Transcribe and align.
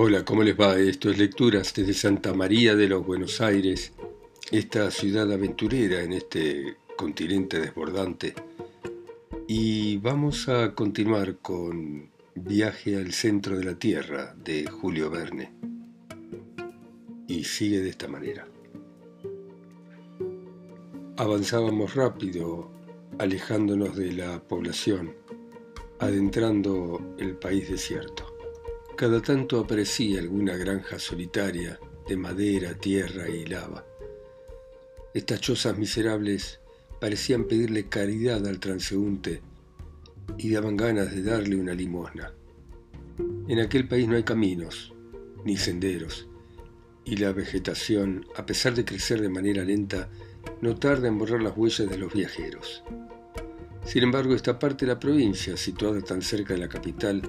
Hola, 0.00 0.24
¿cómo 0.24 0.44
les 0.44 0.56
va? 0.56 0.78
Esto 0.78 1.10
es 1.10 1.18
Lecturas 1.18 1.74
desde 1.74 1.92
Santa 1.92 2.32
María 2.32 2.76
de 2.76 2.86
los 2.86 3.04
Buenos 3.04 3.40
Aires, 3.40 3.92
esta 4.52 4.92
ciudad 4.92 5.32
aventurera 5.32 6.04
en 6.04 6.12
este 6.12 6.76
continente 6.96 7.58
desbordante. 7.58 8.32
Y 9.48 9.96
vamos 9.96 10.48
a 10.48 10.72
continuar 10.76 11.38
con 11.38 12.10
Viaje 12.36 12.96
al 12.96 13.12
centro 13.12 13.58
de 13.58 13.64
la 13.64 13.74
Tierra 13.76 14.36
de 14.36 14.68
Julio 14.68 15.10
Verne. 15.10 15.50
Y 17.26 17.42
sigue 17.42 17.80
de 17.80 17.88
esta 17.88 18.06
manera. 18.06 18.46
Avanzábamos 21.16 21.96
rápido, 21.96 22.70
alejándonos 23.18 23.96
de 23.96 24.12
la 24.12 24.38
población, 24.46 25.16
adentrando 25.98 27.16
el 27.18 27.36
país 27.36 27.68
desierto. 27.68 28.27
Cada 28.98 29.22
tanto 29.22 29.60
aparecía 29.60 30.18
alguna 30.18 30.56
granja 30.56 30.98
solitaria 30.98 31.78
de 32.08 32.16
madera, 32.16 32.74
tierra 32.74 33.28
y 33.28 33.46
lava. 33.46 33.86
Estas 35.14 35.40
chozas 35.40 35.78
miserables 35.78 36.58
parecían 37.00 37.44
pedirle 37.44 37.88
caridad 37.88 38.44
al 38.44 38.58
transeúnte 38.58 39.40
y 40.36 40.50
daban 40.50 40.76
ganas 40.76 41.12
de 41.12 41.22
darle 41.22 41.54
una 41.54 41.74
limosna. 41.74 42.32
En 43.46 43.60
aquel 43.60 43.86
país 43.86 44.08
no 44.08 44.16
hay 44.16 44.24
caminos, 44.24 44.92
ni 45.44 45.56
senderos, 45.56 46.26
y 47.04 47.18
la 47.18 47.30
vegetación, 47.30 48.26
a 48.34 48.46
pesar 48.46 48.74
de 48.74 48.84
crecer 48.84 49.20
de 49.20 49.28
manera 49.28 49.62
lenta, 49.62 50.08
no 50.60 50.74
tarda 50.74 51.06
en 51.06 51.18
borrar 51.18 51.40
las 51.40 51.56
huellas 51.56 51.88
de 51.88 51.98
los 51.98 52.12
viajeros. 52.12 52.82
Sin 53.84 54.02
embargo, 54.02 54.34
esta 54.34 54.58
parte 54.58 54.86
de 54.86 54.92
la 54.92 54.98
provincia, 54.98 55.56
situada 55.56 56.00
tan 56.00 56.20
cerca 56.20 56.54
de 56.54 56.58
la 56.58 56.68
capital, 56.68 57.22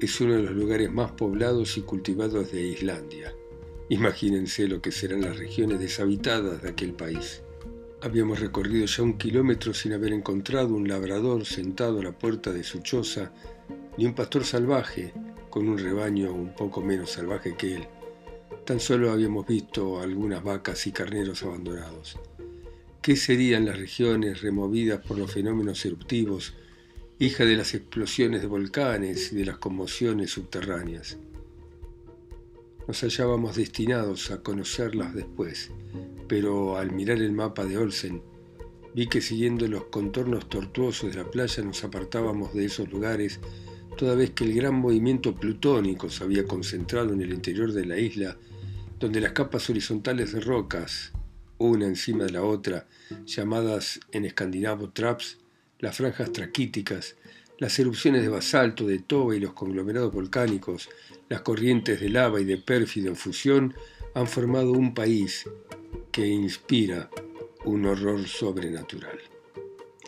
es 0.00 0.20
uno 0.20 0.34
de 0.34 0.42
los 0.42 0.52
lugares 0.52 0.92
más 0.92 1.12
poblados 1.12 1.78
y 1.78 1.82
cultivados 1.82 2.52
de 2.52 2.66
Islandia. 2.66 3.34
Imagínense 3.88 4.68
lo 4.68 4.82
que 4.82 4.92
serán 4.92 5.22
las 5.22 5.38
regiones 5.38 5.80
deshabitadas 5.80 6.62
de 6.62 6.68
aquel 6.68 6.92
país. 6.92 7.42
Habíamos 8.02 8.40
recorrido 8.40 8.84
ya 8.84 9.02
un 9.02 9.16
kilómetro 9.16 9.72
sin 9.72 9.94
haber 9.94 10.12
encontrado 10.12 10.74
un 10.74 10.86
labrador 10.86 11.46
sentado 11.46 12.00
a 12.00 12.04
la 12.04 12.18
puerta 12.18 12.52
de 12.52 12.62
su 12.62 12.80
choza, 12.80 13.32
ni 13.96 14.04
un 14.04 14.14
pastor 14.14 14.44
salvaje 14.44 15.14
con 15.48 15.68
un 15.68 15.78
rebaño 15.78 16.30
un 16.32 16.54
poco 16.54 16.82
menos 16.82 17.12
salvaje 17.12 17.56
que 17.56 17.76
él. 17.76 17.88
Tan 18.66 18.80
solo 18.80 19.10
habíamos 19.10 19.46
visto 19.46 20.00
algunas 20.00 20.42
vacas 20.42 20.86
y 20.86 20.92
carneros 20.92 21.42
abandonados. 21.42 22.18
¿Qué 23.00 23.16
serían 23.16 23.64
las 23.64 23.78
regiones 23.78 24.42
removidas 24.42 25.00
por 25.06 25.16
los 25.16 25.32
fenómenos 25.32 25.86
eruptivos 25.86 26.54
hija 27.18 27.46
de 27.46 27.56
las 27.56 27.74
explosiones 27.74 28.42
de 28.42 28.46
volcanes 28.46 29.32
y 29.32 29.36
de 29.36 29.46
las 29.46 29.56
conmociones 29.56 30.32
subterráneas. 30.32 31.16
Nos 32.86 33.00
hallábamos 33.02 33.56
destinados 33.56 34.30
a 34.30 34.42
conocerlas 34.42 35.14
después, 35.14 35.70
pero 36.28 36.76
al 36.76 36.92
mirar 36.92 37.22
el 37.22 37.32
mapa 37.32 37.64
de 37.64 37.78
Olsen, 37.78 38.22
vi 38.94 39.06
que 39.06 39.22
siguiendo 39.22 39.66
los 39.66 39.84
contornos 39.84 40.50
tortuosos 40.50 41.10
de 41.10 41.22
la 41.22 41.30
playa 41.30 41.62
nos 41.64 41.82
apartábamos 41.84 42.52
de 42.52 42.66
esos 42.66 42.90
lugares, 42.90 43.40
toda 43.96 44.14
vez 44.14 44.32
que 44.32 44.44
el 44.44 44.54
gran 44.54 44.74
movimiento 44.74 45.34
plutónico 45.34 46.10
se 46.10 46.22
había 46.22 46.44
concentrado 46.44 47.14
en 47.14 47.22
el 47.22 47.32
interior 47.32 47.72
de 47.72 47.86
la 47.86 47.98
isla, 47.98 48.36
donde 49.00 49.22
las 49.22 49.32
capas 49.32 49.70
horizontales 49.70 50.32
de 50.32 50.40
rocas, 50.40 51.12
una 51.56 51.86
encima 51.86 52.24
de 52.24 52.32
la 52.32 52.42
otra, 52.42 52.86
llamadas 53.24 54.00
en 54.12 54.26
escandinavo 54.26 54.90
traps, 54.90 55.38
las 55.78 55.96
franjas 55.96 56.32
traquíticas, 56.32 57.16
las 57.58 57.78
erupciones 57.78 58.22
de 58.22 58.28
basalto, 58.28 58.86
de 58.86 58.98
toba 58.98 59.36
y 59.36 59.40
los 59.40 59.52
conglomerados 59.52 60.12
volcánicos, 60.12 60.88
las 61.28 61.42
corrientes 61.42 62.00
de 62.00 62.08
lava 62.08 62.40
y 62.40 62.44
de 62.44 62.58
pérfido 62.58 63.08
en 63.08 63.16
fusión 63.16 63.74
han 64.14 64.26
formado 64.26 64.72
un 64.72 64.94
país 64.94 65.48
que 66.12 66.26
inspira 66.26 67.10
un 67.64 67.84
horror 67.86 68.26
sobrenatural. 68.26 69.18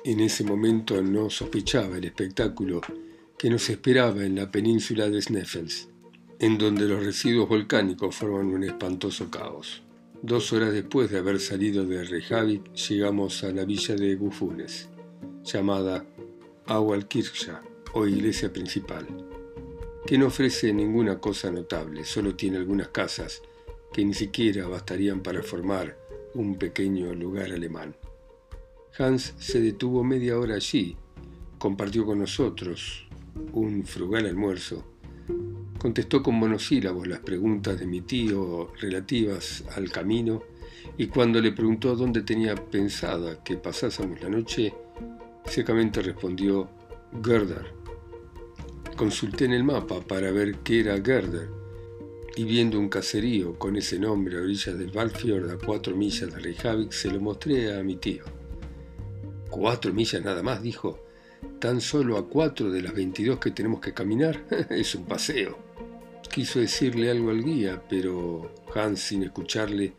En 0.04 0.20
ese 0.20 0.44
momento 0.44 1.02
no 1.02 1.28
sospechaba 1.28 1.98
el 1.98 2.04
espectáculo 2.04 2.80
que 3.36 3.50
nos 3.50 3.68
esperaba 3.68 4.24
en 4.24 4.36
la 4.36 4.50
península 4.50 5.08
de 5.08 5.20
Sneffels, 5.20 5.88
en 6.38 6.56
donde 6.56 6.86
los 6.86 7.04
residuos 7.04 7.48
volcánicos 7.48 8.14
forman 8.14 8.46
un 8.46 8.64
espantoso 8.64 9.30
caos. 9.30 9.82
Dos 10.22 10.52
horas 10.52 10.72
después 10.72 11.10
de 11.10 11.18
haber 11.18 11.40
salido 11.40 11.84
de 11.84 12.04
Reykjavik, 12.04 12.72
llegamos 12.74 13.44
a 13.44 13.52
la 13.52 13.64
villa 13.64 13.94
de 13.94 14.14
Gufunes 14.16 14.88
llamada 15.44 16.04
Aualkircha 16.66 17.62
o 17.94 18.06
iglesia 18.06 18.52
principal, 18.52 19.06
que 20.06 20.18
no 20.18 20.26
ofrece 20.26 20.72
ninguna 20.72 21.18
cosa 21.18 21.50
notable, 21.50 22.04
solo 22.04 22.34
tiene 22.34 22.58
algunas 22.58 22.88
casas 22.88 23.42
que 23.92 24.04
ni 24.04 24.14
siquiera 24.14 24.68
bastarían 24.68 25.22
para 25.22 25.42
formar 25.42 25.96
un 26.34 26.56
pequeño 26.56 27.14
lugar 27.14 27.52
alemán. 27.52 27.96
Hans 28.98 29.34
se 29.38 29.60
detuvo 29.60 30.04
media 30.04 30.38
hora 30.38 30.56
allí, 30.56 30.96
compartió 31.58 32.04
con 32.04 32.18
nosotros 32.18 33.06
un 33.52 33.84
frugal 33.84 34.26
almuerzo, 34.26 34.84
contestó 35.78 36.22
con 36.22 36.34
monosílabos 36.34 37.06
las 37.06 37.20
preguntas 37.20 37.78
de 37.78 37.86
mi 37.86 38.00
tío 38.00 38.72
relativas 38.80 39.64
al 39.76 39.90
camino 39.90 40.42
y 40.96 41.06
cuando 41.06 41.40
le 41.40 41.52
preguntó 41.52 41.94
dónde 41.94 42.22
tenía 42.22 42.54
pensada 42.54 43.42
que 43.44 43.56
pasásemos 43.56 44.20
la 44.20 44.28
noche, 44.28 44.74
Secamente 45.48 46.02
respondió 46.02 46.68
Gerder. 47.24 47.72
Consulté 48.96 49.46
en 49.46 49.52
el 49.52 49.64
mapa 49.64 50.00
para 50.00 50.30
ver 50.30 50.56
qué 50.58 50.80
era 50.80 51.00
Gerder 51.02 51.48
y 52.36 52.44
viendo 52.44 52.78
un 52.78 52.88
caserío 52.88 53.58
con 53.58 53.76
ese 53.76 53.98
nombre 53.98 54.38
a 54.38 54.42
orillas 54.42 54.78
del 54.78 54.92
Valfjord 54.92 55.50
a 55.50 55.58
cuatro 55.58 55.96
millas 55.96 56.32
de 56.32 56.38
Reykjavik 56.38 56.92
se 56.92 57.10
lo 57.10 57.20
mostré 57.20 57.76
a 57.76 57.82
mi 57.82 57.96
tío. 57.96 58.24
¿Cuatro 59.50 59.92
millas 59.92 60.22
nada 60.22 60.42
más? 60.42 60.62
dijo. 60.62 61.00
¿Tan 61.58 61.80
solo 61.80 62.16
a 62.16 62.28
cuatro 62.28 62.70
de 62.70 62.82
las 62.82 62.94
veintidós 62.94 63.38
que 63.38 63.50
tenemos 63.50 63.80
que 63.80 63.94
caminar? 63.94 64.44
es 64.70 64.94
un 64.94 65.06
paseo. 65.06 65.58
Quiso 66.30 66.60
decirle 66.60 67.10
algo 67.10 67.30
al 67.30 67.42
guía, 67.42 67.82
pero 67.88 68.52
Hans, 68.74 69.00
sin 69.00 69.22
escucharle, 69.22 69.94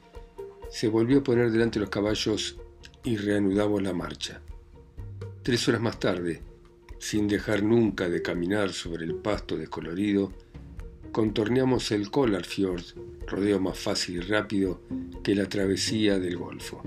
se 0.70 0.88
volvió 0.88 1.20
a 1.20 1.24
poner 1.24 1.52
delante 1.52 1.80
de 1.80 1.82
los 1.82 1.90
caballos 1.90 2.58
y 3.04 3.18
reanudamos 3.18 3.82
la 3.82 3.94
marcha. 3.94 4.42
Tres 5.42 5.70
horas 5.70 5.80
más 5.82 6.00
tarde, 6.02 6.42
sin 6.98 7.30
dejar 7.30 7.64
nunca 7.64 8.10
de 8.10 8.22
caminar 8.22 8.74
sobre 8.74 9.06
el 9.06 9.16
pasto 9.16 9.58
descolorido, 9.58 10.34
contorneamos 11.14 11.92
el 11.92 12.12
Kollarfjord, 12.12 12.84
rodeo 13.26 13.62
más 13.62 13.80
fácil 13.80 14.18
y 14.18 14.20
rápido 14.20 14.82
que 15.24 15.36
la 15.36 15.48
travesía 15.48 16.20
del 16.20 16.36
Golfo. 16.36 16.84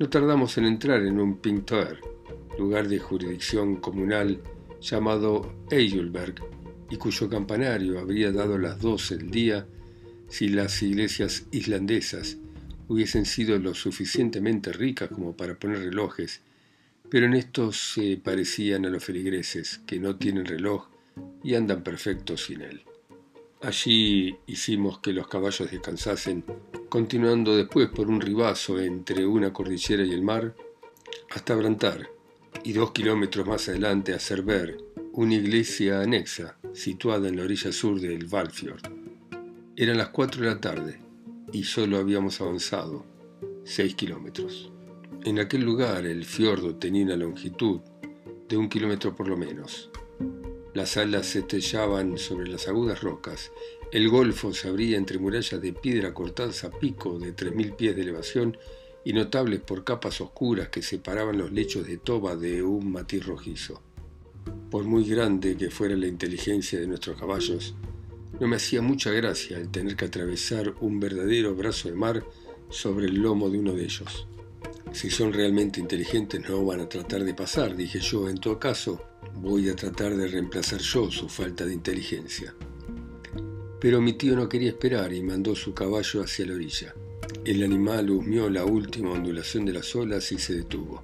No 0.00 0.08
tardamos 0.10 0.58
en 0.58 0.64
entrar 0.64 1.02
en 1.02 1.20
un 1.20 1.36
Pintoer, 1.38 2.00
lugar 2.58 2.88
de 2.88 2.98
jurisdicción 2.98 3.76
comunal 3.76 4.42
llamado 4.80 5.54
Eijulberg, 5.70 6.42
y 6.90 6.96
cuyo 6.96 7.28
campanario 7.28 8.00
habría 8.00 8.32
dado 8.32 8.58
las 8.58 8.80
doce 8.80 9.18
del 9.18 9.30
día 9.30 9.68
si 10.28 10.48
las 10.48 10.82
iglesias 10.82 11.46
islandesas 11.52 12.38
hubiesen 12.88 13.24
sido 13.24 13.56
lo 13.58 13.72
suficientemente 13.74 14.72
ricas 14.72 15.10
como 15.10 15.36
para 15.36 15.54
poner 15.56 15.78
relojes 15.78 16.42
pero 17.10 17.26
en 17.26 17.34
esto 17.34 17.72
se 17.72 18.16
parecían 18.16 18.86
a 18.86 18.90
los 18.90 19.04
feligreses, 19.04 19.80
que 19.86 19.98
no 19.98 20.16
tienen 20.16 20.44
reloj 20.44 20.88
y 21.42 21.54
andan 21.54 21.82
perfectos 21.82 22.44
sin 22.44 22.62
él. 22.62 22.82
Allí 23.62 24.36
hicimos 24.46 24.98
que 24.98 25.12
los 25.12 25.28
caballos 25.28 25.70
descansasen, 25.70 26.44
continuando 26.88 27.56
después 27.56 27.88
por 27.88 28.08
un 28.08 28.20
ribazo 28.20 28.78
entre 28.78 29.26
una 29.26 29.52
cordillera 29.52 30.04
y 30.04 30.12
el 30.12 30.22
mar, 30.22 30.54
hasta 31.30 31.54
Brantar, 31.54 32.08
y 32.64 32.72
dos 32.72 32.92
kilómetros 32.92 33.46
más 33.46 33.68
adelante 33.68 34.12
a 34.12 34.18
Cerver, 34.18 34.78
una 35.12 35.34
iglesia 35.34 36.00
anexa 36.00 36.58
situada 36.74 37.28
en 37.28 37.36
la 37.36 37.44
orilla 37.44 37.72
sur 37.72 38.00
del 38.00 38.26
Valfjord. 38.26 38.82
Eran 39.76 39.98
las 39.98 40.08
cuatro 40.08 40.42
de 40.42 40.48
la 40.48 40.60
tarde 40.60 41.00
y 41.52 41.64
solo 41.64 41.98
habíamos 41.98 42.40
avanzado 42.40 43.04
seis 43.64 43.94
kilómetros. 43.94 44.72
En 45.26 45.40
aquel 45.40 45.62
lugar 45.62 46.06
el 46.06 46.24
fiordo 46.24 46.76
tenía 46.76 47.04
una 47.04 47.16
longitud 47.16 47.80
de 48.48 48.56
un 48.56 48.68
kilómetro 48.68 49.16
por 49.16 49.26
lo 49.26 49.36
menos. 49.36 49.90
Las 50.72 50.96
alas 50.96 51.26
se 51.26 51.40
estrellaban 51.40 52.16
sobre 52.16 52.46
las 52.48 52.68
agudas 52.68 53.02
rocas. 53.02 53.50
El 53.90 54.08
golfo 54.08 54.54
se 54.54 54.68
abría 54.68 54.96
entre 54.96 55.18
murallas 55.18 55.60
de 55.60 55.72
piedra 55.72 56.14
cortadas 56.14 56.62
a 56.62 56.70
pico 56.70 57.18
de 57.18 57.32
tres 57.32 57.52
mil 57.56 57.72
pies 57.72 57.96
de 57.96 58.02
elevación 58.02 58.56
y 59.04 59.14
notables 59.14 59.58
por 59.58 59.82
capas 59.82 60.20
oscuras 60.20 60.68
que 60.68 60.80
separaban 60.80 61.38
los 61.38 61.50
lechos 61.50 61.88
de 61.88 61.98
toba 61.98 62.36
de 62.36 62.62
un 62.62 62.92
matiz 62.92 63.26
rojizo. 63.26 63.82
Por 64.70 64.84
muy 64.84 65.08
grande 65.08 65.56
que 65.56 65.70
fuera 65.70 65.96
la 65.96 66.06
inteligencia 66.06 66.78
de 66.78 66.86
nuestros 66.86 67.18
caballos, 67.18 67.74
no 68.38 68.46
me 68.46 68.54
hacía 68.54 68.80
mucha 68.80 69.10
gracia 69.10 69.58
el 69.58 69.72
tener 69.72 69.96
que 69.96 70.04
atravesar 70.04 70.72
un 70.80 71.00
verdadero 71.00 71.56
brazo 71.56 71.88
de 71.88 71.96
mar 71.96 72.24
sobre 72.70 73.06
el 73.06 73.16
lomo 73.16 73.50
de 73.50 73.58
uno 73.58 73.72
de 73.72 73.82
ellos. 73.82 74.28
Si 74.92 75.10
son 75.10 75.32
realmente 75.32 75.80
inteligentes 75.80 76.40
no 76.48 76.64
van 76.64 76.80
a 76.80 76.88
tratar 76.88 77.24
de 77.24 77.34
pasar, 77.34 77.76
dije 77.76 78.00
yo. 78.00 78.28
En 78.28 78.38
todo 78.38 78.58
caso, 78.58 79.02
voy 79.34 79.68
a 79.68 79.76
tratar 79.76 80.16
de 80.16 80.26
reemplazar 80.26 80.80
yo 80.80 81.10
su 81.10 81.28
falta 81.28 81.66
de 81.66 81.74
inteligencia. 81.74 82.54
Pero 83.80 84.00
mi 84.00 84.14
tío 84.14 84.34
no 84.34 84.48
quería 84.48 84.70
esperar 84.70 85.12
y 85.12 85.22
mandó 85.22 85.54
su 85.54 85.74
caballo 85.74 86.22
hacia 86.22 86.46
la 86.46 86.54
orilla. 86.54 86.94
El 87.44 87.62
animal 87.62 88.10
humió 88.10 88.48
la 88.48 88.64
última 88.64 89.12
ondulación 89.12 89.64
de 89.64 89.74
las 89.74 89.94
olas 89.94 90.32
y 90.32 90.38
se 90.38 90.54
detuvo. 90.54 91.02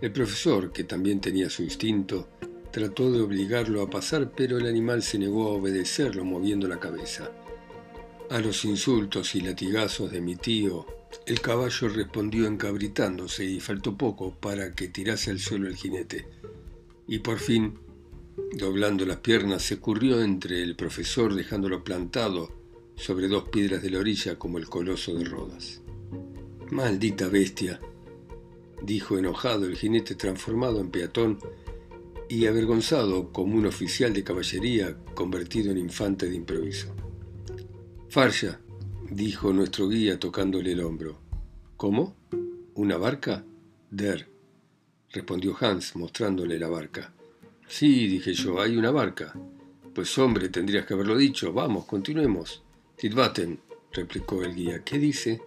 El 0.00 0.12
profesor, 0.12 0.72
que 0.72 0.84
también 0.84 1.20
tenía 1.20 1.48
su 1.48 1.62
instinto, 1.62 2.28
trató 2.70 3.12
de 3.12 3.20
obligarlo 3.20 3.80
a 3.80 3.88
pasar, 3.88 4.32
pero 4.36 4.58
el 4.58 4.66
animal 4.66 5.02
se 5.02 5.18
negó 5.18 5.48
a 5.48 5.52
obedecerlo 5.52 6.24
moviendo 6.24 6.66
la 6.66 6.80
cabeza. 6.80 7.30
A 8.28 8.40
los 8.40 8.64
insultos 8.64 9.34
y 9.36 9.40
latigazos 9.40 10.10
de 10.10 10.20
mi 10.20 10.34
tío, 10.34 10.84
el 11.26 11.40
caballo 11.40 11.88
respondió 11.88 12.46
encabritándose 12.46 13.44
y 13.44 13.60
faltó 13.60 13.96
poco 13.96 14.34
para 14.34 14.74
que 14.74 14.88
tirase 14.88 15.30
al 15.30 15.40
suelo 15.40 15.68
el 15.68 15.76
jinete. 15.76 16.26
Y 17.06 17.20
por 17.20 17.38
fin, 17.38 17.78
doblando 18.52 19.06
las 19.06 19.18
piernas, 19.18 19.62
se 19.62 19.78
currió 19.78 20.22
entre 20.22 20.62
el 20.62 20.76
profesor 20.76 21.34
dejándolo 21.34 21.84
plantado 21.84 22.52
sobre 22.96 23.28
dos 23.28 23.48
piedras 23.48 23.82
de 23.82 23.90
la 23.90 23.98
orilla 23.98 24.38
como 24.38 24.58
el 24.58 24.68
coloso 24.68 25.14
de 25.14 25.24
Rodas. 25.24 25.80
Maldita 26.70 27.28
bestia, 27.28 27.80
dijo 28.82 29.18
enojado 29.18 29.66
el 29.66 29.76
jinete 29.76 30.14
transformado 30.14 30.80
en 30.80 30.90
peatón 30.90 31.38
y 32.28 32.46
avergonzado 32.46 33.32
como 33.32 33.56
un 33.56 33.66
oficial 33.66 34.12
de 34.12 34.24
caballería 34.24 34.96
convertido 35.14 35.70
en 35.70 35.78
infante 35.78 36.28
de 36.28 36.36
improviso. 36.36 36.94
Farsha, 38.08 38.60
dijo 39.10 39.52
nuestro 39.52 39.88
guía 39.88 40.18
tocándole 40.18 40.72
el 40.72 40.80
hombro. 40.80 41.18
¿Cómo? 41.76 42.16
¿Una 42.74 42.96
barca? 42.96 43.44
Der, 43.90 44.28
respondió 45.12 45.56
Hans 45.60 45.96
mostrándole 45.96 46.58
la 46.58 46.68
barca. 46.68 47.12
Sí, 47.66 48.08
dije 48.08 48.34
yo, 48.34 48.60
hay 48.60 48.76
una 48.76 48.90
barca. 48.90 49.34
Pues 49.94 50.16
hombre, 50.18 50.48
tendrías 50.48 50.86
que 50.86 50.94
haberlo 50.94 51.16
dicho. 51.16 51.52
Vamos, 51.52 51.84
continuemos. 51.84 52.62
Tidvaten, 52.96 53.60
replicó 53.92 54.42
el 54.42 54.54
guía. 54.54 54.82
¿Qué 54.84 54.98
dice? 54.98 55.40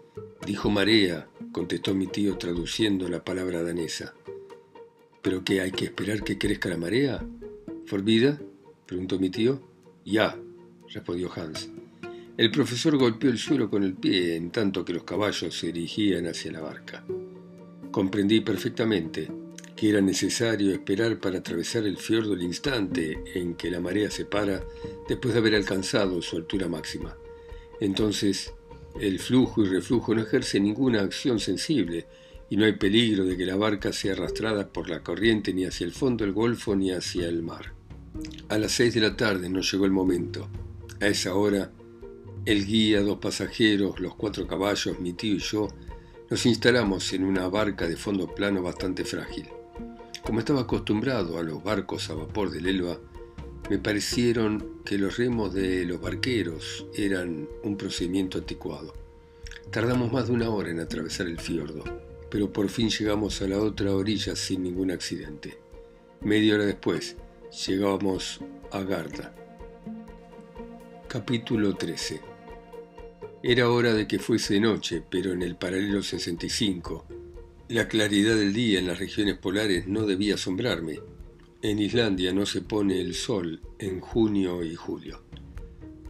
Dijo 0.45 0.69
marea, 0.69 1.27
contestó 1.51 1.93
mi 1.93 2.07
tío 2.07 2.37
traduciendo 2.37 3.09
la 3.09 3.23
palabra 3.23 3.61
danesa. 3.61 4.13
¿Pero 5.21 5.43
qué 5.43 5.61
hay 5.61 5.71
que 5.71 5.85
esperar 5.85 6.23
que 6.23 6.37
crezca 6.37 6.69
la 6.69 6.77
marea? 6.77 7.25
¿Forbida? 7.85 8.39
preguntó 8.85 9.19
mi 9.19 9.29
tío. 9.29 9.61
Ya, 10.05 10.39
respondió 10.87 11.29
Hans. 11.33 11.69
El 12.37 12.51
profesor 12.51 12.95
golpeó 12.97 13.31
el 13.31 13.39
suelo 13.39 13.67
con 13.67 13.81
el 13.81 13.95
pie 13.95 14.35
en 14.35 14.51
tanto 14.51 14.85
que 14.85 14.93
los 14.93 15.03
caballos 15.03 15.57
se 15.57 15.71
dirigían 15.71 16.27
hacia 16.27 16.51
la 16.51 16.61
barca. 16.61 17.03
Comprendí 17.89 18.41
perfectamente 18.41 19.27
que 19.75 19.89
era 19.89 20.01
necesario 20.01 20.71
esperar 20.71 21.19
para 21.19 21.39
atravesar 21.39 21.85
el 21.85 21.97
fiordo 21.97 22.33
el 22.33 22.43
instante 22.43 23.23
en 23.33 23.55
que 23.55 23.71
la 23.71 23.79
marea 23.79 24.11
se 24.11 24.25
para 24.25 24.63
después 25.09 25.33
de 25.33 25.39
haber 25.39 25.55
alcanzado 25.55 26.21
su 26.21 26.35
altura 26.35 26.67
máxima. 26.67 27.17
Entonces, 27.79 28.53
el 29.01 29.17
flujo 29.17 29.63
y 29.63 29.69
reflujo 29.69 30.13
no 30.13 30.21
ejerce 30.21 30.59
ninguna 30.59 31.01
acción 31.01 31.39
sensible 31.39 32.05
y 32.51 32.57
no 32.57 32.65
hay 32.65 32.73
peligro 32.73 33.25
de 33.25 33.35
que 33.35 33.47
la 33.47 33.55
barca 33.55 33.91
sea 33.91 34.13
arrastrada 34.13 34.67
por 34.67 34.89
la 34.89 35.01
corriente 35.01 35.55
ni 35.55 35.65
hacia 35.65 35.85
el 35.85 35.91
fondo 35.91 36.23
del 36.23 36.35
golfo 36.35 36.75
ni 36.75 36.91
hacia 36.91 37.27
el 37.27 37.41
mar. 37.41 37.73
A 38.49 38.59
las 38.59 38.73
seis 38.73 38.93
de 38.93 39.01
la 39.01 39.15
tarde 39.15 39.49
nos 39.49 39.71
llegó 39.71 39.85
el 39.85 39.91
momento. 39.91 40.47
A 40.99 41.07
esa 41.07 41.33
hora 41.33 41.71
el 42.47 42.65
guía, 42.65 43.01
dos 43.01 43.17
pasajeros, 43.17 43.99
los 43.99 44.15
cuatro 44.15 44.47
caballos, 44.47 45.01
mi 45.01 45.11
tío 45.11 45.35
y 45.35 45.39
yo 45.39 45.67
nos 46.29 46.45
instalamos 46.45 47.11
en 47.11 47.25
una 47.25 47.49
barca 47.49 47.89
de 47.89 47.97
fondo 47.97 48.33
plano 48.33 48.61
bastante 48.61 49.03
frágil. 49.03 49.49
Como 50.23 50.39
estaba 50.39 50.61
acostumbrado 50.61 51.37
a 51.37 51.43
los 51.43 51.61
barcos 51.61 52.09
a 52.09 52.13
vapor 52.13 52.49
del 52.49 52.67
Elba, 52.67 52.99
me 53.69 53.79
parecieron 53.79 54.81
que 54.85 54.97
los 54.97 55.17
remos 55.17 55.53
de 55.53 55.83
los 55.83 55.99
barqueros 55.99 56.85
eran 56.95 57.49
un 57.65 57.75
procedimiento 57.75 58.37
anticuado. 58.37 58.93
Tardamos 59.69 60.13
más 60.13 60.27
de 60.27 60.33
una 60.33 60.49
hora 60.49 60.69
en 60.69 60.79
atravesar 60.79 61.27
el 61.27 61.41
fiordo, 61.41 61.83
pero 62.31 62.53
por 62.53 62.69
fin 62.69 62.89
llegamos 62.89 63.41
a 63.41 63.47
la 63.49 63.59
otra 63.59 63.93
orilla 63.93 64.37
sin 64.37 64.63
ningún 64.63 64.91
accidente. 64.91 65.57
Media 66.21 66.55
hora 66.55 66.65
después, 66.65 67.17
llegábamos 67.67 68.39
a 68.71 68.83
Garda. 68.83 69.35
Capítulo 71.09 71.75
13 71.75 72.36
era 73.43 73.69
hora 73.69 73.93
de 73.93 74.07
que 74.07 74.19
fuese 74.19 74.59
noche, 74.59 75.03
pero 75.09 75.31
en 75.31 75.43
el 75.43 75.55
paralelo 75.55 76.01
65. 76.01 77.05
La 77.69 77.87
claridad 77.87 78.35
del 78.35 78.53
día 78.53 78.79
en 78.79 78.87
las 78.87 78.97
regiones 78.97 79.37
polares 79.37 79.87
no 79.87 80.05
debía 80.05 80.35
asombrarme. 80.35 80.99
En 81.61 81.79
Islandia 81.79 82.33
no 82.33 82.45
se 82.45 82.61
pone 82.61 82.99
el 82.99 83.13
sol 83.13 83.61
en 83.77 83.99
junio 83.99 84.63
y 84.63 84.73
julio. 84.73 85.21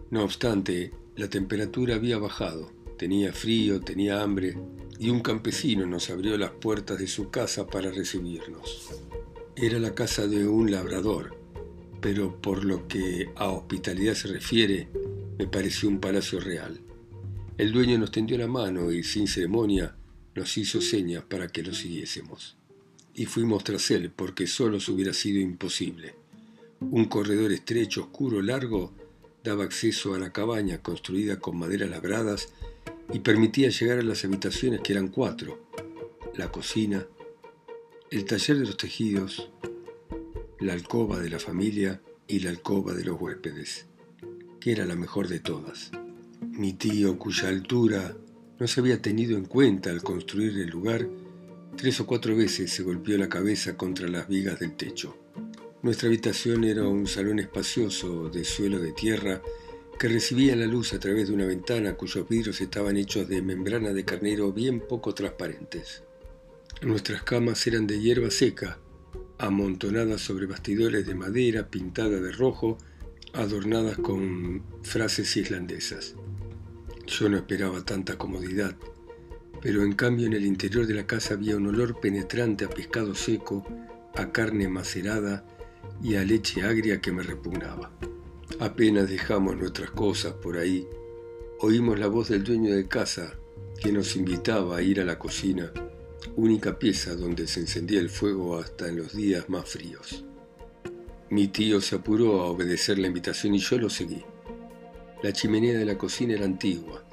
No 0.10 0.24
obstante, 0.24 0.92
la 1.16 1.30
temperatura 1.30 1.96
había 1.96 2.18
bajado. 2.18 2.72
Tenía 2.98 3.34
frío, 3.34 3.82
tenía 3.82 4.22
hambre, 4.22 4.58
y 4.98 5.10
un 5.10 5.20
campesino 5.20 5.86
nos 5.86 6.10
abrió 6.10 6.38
las 6.38 6.52
puertas 6.52 6.98
de 6.98 7.08
su 7.08 7.30
casa 7.30 7.68
para 7.68 7.92
recibirnos. 7.92 8.90
Era 9.56 9.80
la 9.80 9.94
casa 9.94 10.28
de 10.28 10.48
un 10.48 10.72
labrador, 10.72 11.38
pero 12.02 12.42
por 12.42 12.64
lo 12.64 12.88
que 12.88 13.30
a 13.36 13.50
hospitalidad 13.50 14.14
se 14.14 14.30
refiere, 14.30 14.88
me 15.38 15.46
pareció 15.46 15.90
un 15.90 16.00
palacio 16.00 16.40
real. 16.40 16.80
El 17.58 17.72
dueño 17.72 17.98
nos 17.98 18.12
tendió 18.12 18.38
la 18.38 18.48
mano 18.48 18.92
y 18.92 19.02
sin 19.02 19.28
ceremonia 19.28 19.96
nos 20.36 20.56
hizo 20.60 20.80
señas 20.80 21.24
para 21.24 21.48
que 21.48 21.64
lo 21.64 21.74
siguiésemos. 21.74 22.56
Y 23.16 23.26
fuimos 23.26 23.64
tras 23.64 23.90
él 23.90 24.12
porque 24.16 24.46
solo 24.46 24.78
hubiera 24.90 25.12
sido 25.12 25.40
imposible. 25.40 26.14
Un 26.80 27.06
corredor 27.06 27.52
estrecho, 27.52 28.02
oscuro, 28.02 28.44
largo, 28.44 28.94
daba 29.44 29.64
acceso 29.64 30.14
a 30.14 30.20
la 30.20 30.32
cabaña 30.32 30.84
construida 30.84 31.40
con 31.40 31.58
maderas 31.58 31.90
labradas 31.90 32.50
y 33.12 33.20
permitía 33.20 33.70
llegar 33.70 33.98
a 33.98 34.04
las 34.04 34.24
habitaciones 34.24 34.82
que 34.82 34.94
eran 34.94 35.08
cuatro, 35.08 35.68
la 36.36 36.52
cocina, 36.52 37.08
el 38.12 38.26
taller 38.26 38.60
de 38.60 38.66
los 38.66 38.78
tejidos, 38.78 39.50
la 40.60 40.74
alcoba 40.74 41.20
de 41.20 41.32
la 41.32 41.40
familia 41.40 42.04
y 42.28 42.40
la 42.42 42.52
alcoba 42.52 42.94
de 42.94 43.04
los 43.04 43.20
huéspedes, 43.20 43.88
que 44.60 44.74
era 44.74 44.86
la 44.86 44.96
mejor 44.96 45.28
de 45.28 45.40
todas. 45.40 45.90
Mi 46.58 46.74
tío, 46.74 47.20
cuya 47.20 47.50
altura 47.50 48.18
no 48.60 48.68
se 48.68 48.80
había 48.80 49.00
tenido 49.00 49.38
en 49.38 49.46
cuenta 49.46 49.92
al 49.92 50.02
construir 50.02 50.58
el 50.58 50.70
lugar, 50.72 51.08
tres 51.76 52.00
o 52.00 52.08
cuatro 52.08 52.36
veces 52.36 52.72
se 52.72 52.82
golpeó 52.82 53.16
la 53.16 53.30
cabeza 53.30 53.78
contra 53.78 54.08
las 54.08 54.28
vigas 54.28 54.60
del 54.60 54.76
techo. 54.76 55.16
Nuestra 55.84 56.08
habitación 56.08 56.64
era 56.64 56.88
un 56.88 57.06
salón 57.06 57.38
espacioso 57.38 58.30
de 58.30 58.44
suelo 58.44 58.80
de 58.80 58.92
tierra 58.92 59.40
que 60.00 60.08
recibía 60.08 60.56
la 60.56 60.66
luz 60.66 60.94
a 60.94 61.00
través 61.00 61.28
de 61.28 61.36
una 61.36 61.46
ventana 61.46 61.94
cuyos 61.94 62.28
vidrios 62.28 62.60
estaban 62.60 62.98
hechos 62.98 63.28
de 63.28 63.44
membrana 63.44 63.94
de 63.94 64.04
carnero 64.04 64.52
bien 64.52 64.80
poco 64.80 65.14
transparentes. 65.14 66.02
Nuestras 66.82 67.22
camas 67.22 67.68
eran 67.68 67.86
de 67.86 68.00
hierba 68.02 68.32
seca, 68.32 68.80
amontonadas 69.38 70.22
sobre 70.22 70.48
bastidores 70.48 71.06
de 71.06 71.14
madera 71.14 71.68
pintada 71.70 72.20
de 72.20 72.32
rojo, 72.32 72.80
adornadas 73.34 74.00
con 74.00 74.64
frases 74.82 75.38
islandesas. 75.38 76.16
Yo 77.08 77.30
no 77.30 77.38
esperaba 77.38 77.84
tanta 77.86 78.18
comodidad, 78.18 78.76
pero 79.62 79.84
en 79.84 79.94
cambio 79.94 80.28
en 80.28 80.34
el 80.34 80.46
interior 80.46 80.86
de 80.86 80.94
la 80.94 81.08
casa 81.08 81.36
había 81.36 81.56
un 81.56 81.68
olor 81.68 82.00
penetrante 82.02 82.66
a 82.66 82.70
pescado 82.70 83.16
seco, 83.16 83.66
a 84.14 84.32
carne 84.34 84.68
macerada 84.68 85.46
y 86.04 86.16
a 86.16 86.26
leche 86.26 86.64
agria 86.64 87.00
que 87.00 87.14
me 87.14 87.24
repugnaba. 87.24 87.92
Apenas 88.60 89.10
dejamos 89.10 89.56
nuestras 89.56 89.92
cosas 89.92 90.34
por 90.34 90.58
ahí, 90.58 90.86
oímos 91.60 91.98
la 91.98 92.08
voz 92.08 92.28
del 92.28 92.44
dueño 92.44 92.76
de 92.76 92.88
casa 92.90 93.34
que 93.82 93.94
nos 93.94 94.16
invitaba 94.18 94.78
a 94.78 94.82
ir 94.82 95.00
a 95.00 95.06
la 95.06 95.18
cocina, 95.18 95.72
única 96.36 96.78
pieza 96.78 97.16
donde 97.16 97.48
se 97.48 97.62
encendía 97.62 98.02
el 98.02 98.10
fuego 98.10 98.58
hasta 98.58 98.90
en 98.90 98.98
los 98.98 99.16
días 99.16 99.48
más 99.50 99.70
fríos. 99.70 100.26
Mi 101.30 101.48
tío 101.48 101.80
se 101.80 101.96
apuró 101.96 102.42
a 102.42 102.48
obedecer 102.48 103.00
la 103.00 103.08
invitación 103.08 103.56
y 103.56 103.60
yo 103.60 103.78
lo 103.78 103.90
seguí. 103.90 104.24
La 105.24 105.34
chimenea 105.34 105.76
de 105.76 105.86
la 105.86 105.98
cocina 105.98 106.36
era 106.36 106.46
antigua. 106.46 107.04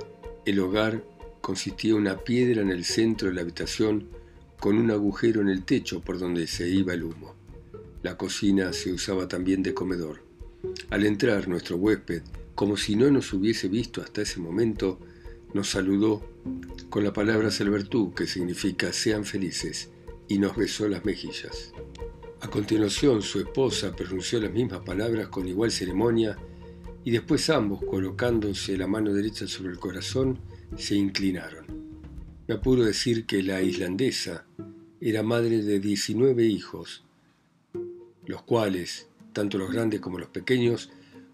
El 0.44 0.60
hogar 0.60 1.02
consistía 1.40 1.92
en 1.92 1.96
una 1.96 2.18
piedra 2.18 2.60
en 2.60 2.70
el 2.70 2.84
centro 2.84 3.28
de 3.28 3.34
la 3.34 3.40
habitación 3.40 4.08
con 4.60 4.76
un 4.76 4.90
agujero 4.90 5.40
en 5.40 5.48
el 5.48 5.64
techo 5.64 6.02
por 6.02 6.18
donde 6.18 6.46
se 6.46 6.68
iba 6.68 6.92
el 6.92 7.04
humo. 7.04 7.34
La 8.02 8.18
cocina 8.18 8.74
se 8.74 8.92
usaba 8.92 9.26
también 9.26 9.62
de 9.62 9.72
comedor. 9.72 10.22
Al 10.90 11.06
entrar 11.06 11.48
nuestro 11.48 11.76
huésped, 11.76 12.22
como 12.54 12.76
si 12.76 12.94
no 12.94 13.10
nos 13.10 13.32
hubiese 13.32 13.68
visto 13.68 14.02
hasta 14.02 14.20
ese 14.20 14.38
momento, 14.38 15.00
nos 15.54 15.70
saludó 15.70 16.22
con 16.90 17.04
la 17.04 17.14
palabra 17.14 17.50
Salvertú, 17.50 18.12
que 18.12 18.26
significa 18.26 18.92
sean 18.92 19.24
felices, 19.24 19.88
y 20.28 20.38
nos 20.38 20.56
besó 20.56 20.88
las 20.88 21.06
mejillas. 21.06 21.72
A 22.42 22.48
continuación, 22.48 23.22
su 23.22 23.40
esposa 23.40 23.96
pronunció 23.96 24.40
las 24.40 24.52
mismas 24.52 24.80
palabras 24.80 25.28
con 25.28 25.48
igual 25.48 25.70
ceremonia 25.70 26.36
y 27.04 27.10
después 27.10 27.50
ambos, 27.50 27.84
colocándose 27.84 28.76
la 28.78 28.86
mano 28.86 29.12
derecha 29.12 29.46
sobre 29.46 29.72
el 29.72 29.78
corazón, 29.78 30.38
se 30.76 30.94
inclinaron. 30.94 31.66
Me 32.48 32.54
apuro 32.54 32.82
decir 32.82 33.26
que 33.26 33.42
la 33.42 33.62
islandesa 33.62 34.46
era 35.00 35.22
madre 35.22 35.62
de 35.62 35.80
19 35.80 36.44
hijos, 36.44 37.04
los 38.26 38.42
cuales, 38.42 39.08
tanto 39.34 39.58
los 39.58 39.70
grandes 39.70 40.00
como 40.00 40.18
los 40.18 40.28
pequeños, 40.28 40.90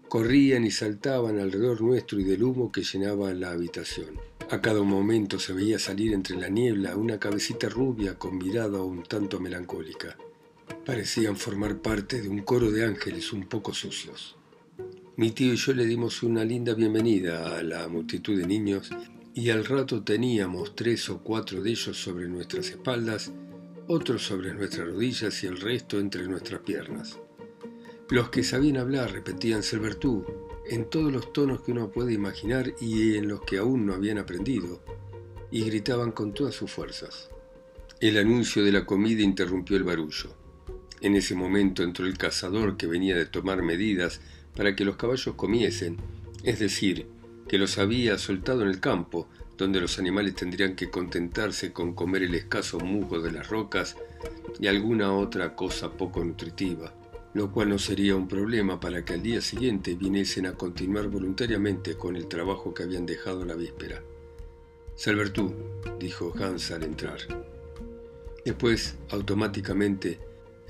corrían 0.09 0.65
y 0.65 0.71
saltaban 0.71 1.39
alrededor 1.39 1.81
nuestro 1.81 2.19
y 2.19 2.25
del 2.25 2.43
humo 2.43 2.69
que 2.69 2.83
llenaba 2.83 3.33
la 3.33 3.51
habitación. 3.51 4.19
A 4.49 4.59
cada 4.61 4.83
momento 4.83 5.39
se 5.39 5.53
veía 5.53 5.79
salir 5.79 6.11
entre 6.11 6.35
la 6.35 6.49
niebla 6.49 6.97
una 6.97 7.17
cabecita 7.17 7.69
rubia 7.69 8.15
con 8.15 8.37
mirada 8.37 8.81
un 8.83 9.03
tanto 9.03 9.39
melancólica. 9.39 10.17
Parecían 10.85 11.37
formar 11.37 11.81
parte 11.81 12.21
de 12.21 12.27
un 12.27 12.39
coro 12.39 12.71
de 12.71 12.83
ángeles 12.83 13.31
un 13.31 13.47
poco 13.47 13.73
sucios. 13.73 14.35
Mi 15.21 15.29
tío 15.29 15.53
y 15.53 15.55
yo 15.55 15.73
le 15.73 15.85
dimos 15.85 16.23
una 16.23 16.43
linda 16.43 16.73
bienvenida 16.73 17.55
a 17.55 17.61
la 17.61 17.87
multitud 17.87 18.35
de 18.35 18.47
niños 18.47 18.89
y 19.35 19.51
al 19.51 19.65
rato 19.65 20.01
teníamos 20.01 20.75
tres 20.75 21.11
o 21.11 21.19
cuatro 21.19 21.61
de 21.61 21.69
ellos 21.69 21.95
sobre 21.95 22.27
nuestras 22.27 22.71
espaldas, 22.71 23.31
otros 23.85 24.23
sobre 24.23 24.51
nuestras 24.55 24.87
rodillas 24.87 25.43
y 25.43 25.45
el 25.45 25.61
resto 25.61 25.99
entre 25.99 26.27
nuestras 26.27 26.61
piernas. 26.61 27.19
Los 28.09 28.31
que 28.31 28.43
sabían 28.43 28.77
hablar 28.77 29.11
repetían 29.11 29.61
Selbertú 29.61 30.25
en 30.67 30.89
todos 30.89 31.13
los 31.13 31.31
tonos 31.31 31.61
que 31.61 31.71
uno 31.71 31.91
puede 31.91 32.13
imaginar 32.13 32.73
y 32.81 33.13
en 33.15 33.27
los 33.27 33.41
que 33.41 33.59
aún 33.59 33.85
no 33.85 33.93
habían 33.93 34.17
aprendido, 34.17 34.83
y 35.51 35.61
gritaban 35.65 36.13
con 36.13 36.33
todas 36.33 36.55
sus 36.55 36.71
fuerzas. 36.71 37.29
El 37.99 38.17
anuncio 38.17 38.63
de 38.63 38.71
la 38.71 38.87
comida 38.87 39.21
interrumpió 39.21 39.77
el 39.77 39.83
barullo. 39.83 40.35
En 40.99 41.15
ese 41.15 41.35
momento 41.35 41.83
entró 41.83 42.07
el 42.07 42.17
cazador 42.17 42.75
que 42.75 42.87
venía 42.87 43.15
de 43.15 43.27
tomar 43.27 43.61
medidas 43.61 44.19
para 44.55 44.75
que 44.75 44.85
los 44.85 44.95
caballos 44.95 45.35
comiesen, 45.35 45.97
es 46.43 46.59
decir, 46.59 47.07
que 47.47 47.57
los 47.57 47.77
había 47.77 48.17
soltado 48.17 48.61
en 48.61 48.69
el 48.69 48.79
campo, 48.79 49.27
donde 49.57 49.81
los 49.81 49.99
animales 49.99 50.35
tendrían 50.35 50.75
que 50.75 50.89
contentarse 50.89 51.71
con 51.71 51.93
comer 51.93 52.23
el 52.23 52.35
escaso 52.35 52.79
musgo 52.79 53.21
de 53.21 53.31
las 53.31 53.49
rocas 53.49 53.95
y 54.59 54.67
alguna 54.67 55.13
otra 55.13 55.55
cosa 55.55 55.91
poco 55.91 56.23
nutritiva 56.23 56.93
lo 57.33 57.51
cual 57.51 57.69
no 57.69 57.79
sería 57.79 58.15
un 58.15 58.27
problema 58.27 58.79
para 58.79 59.05
que 59.05 59.13
al 59.13 59.23
día 59.23 59.41
siguiente 59.41 59.95
viniesen 59.95 60.45
a 60.45 60.53
continuar 60.53 61.07
voluntariamente 61.07 61.95
con 61.95 62.15
el 62.15 62.27
trabajo 62.27 62.73
que 62.73 62.83
habían 62.83 63.05
dejado 63.05 63.45
la 63.45 63.55
víspera. 63.55 64.01
Salvertú, 64.95 65.53
dijo 65.99 66.33
Hans 66.37 66.71
al 66.71 66.83
entrar. 66.83 67.19
Después, 68.43 68.97
automáticamente, 69.09 70.19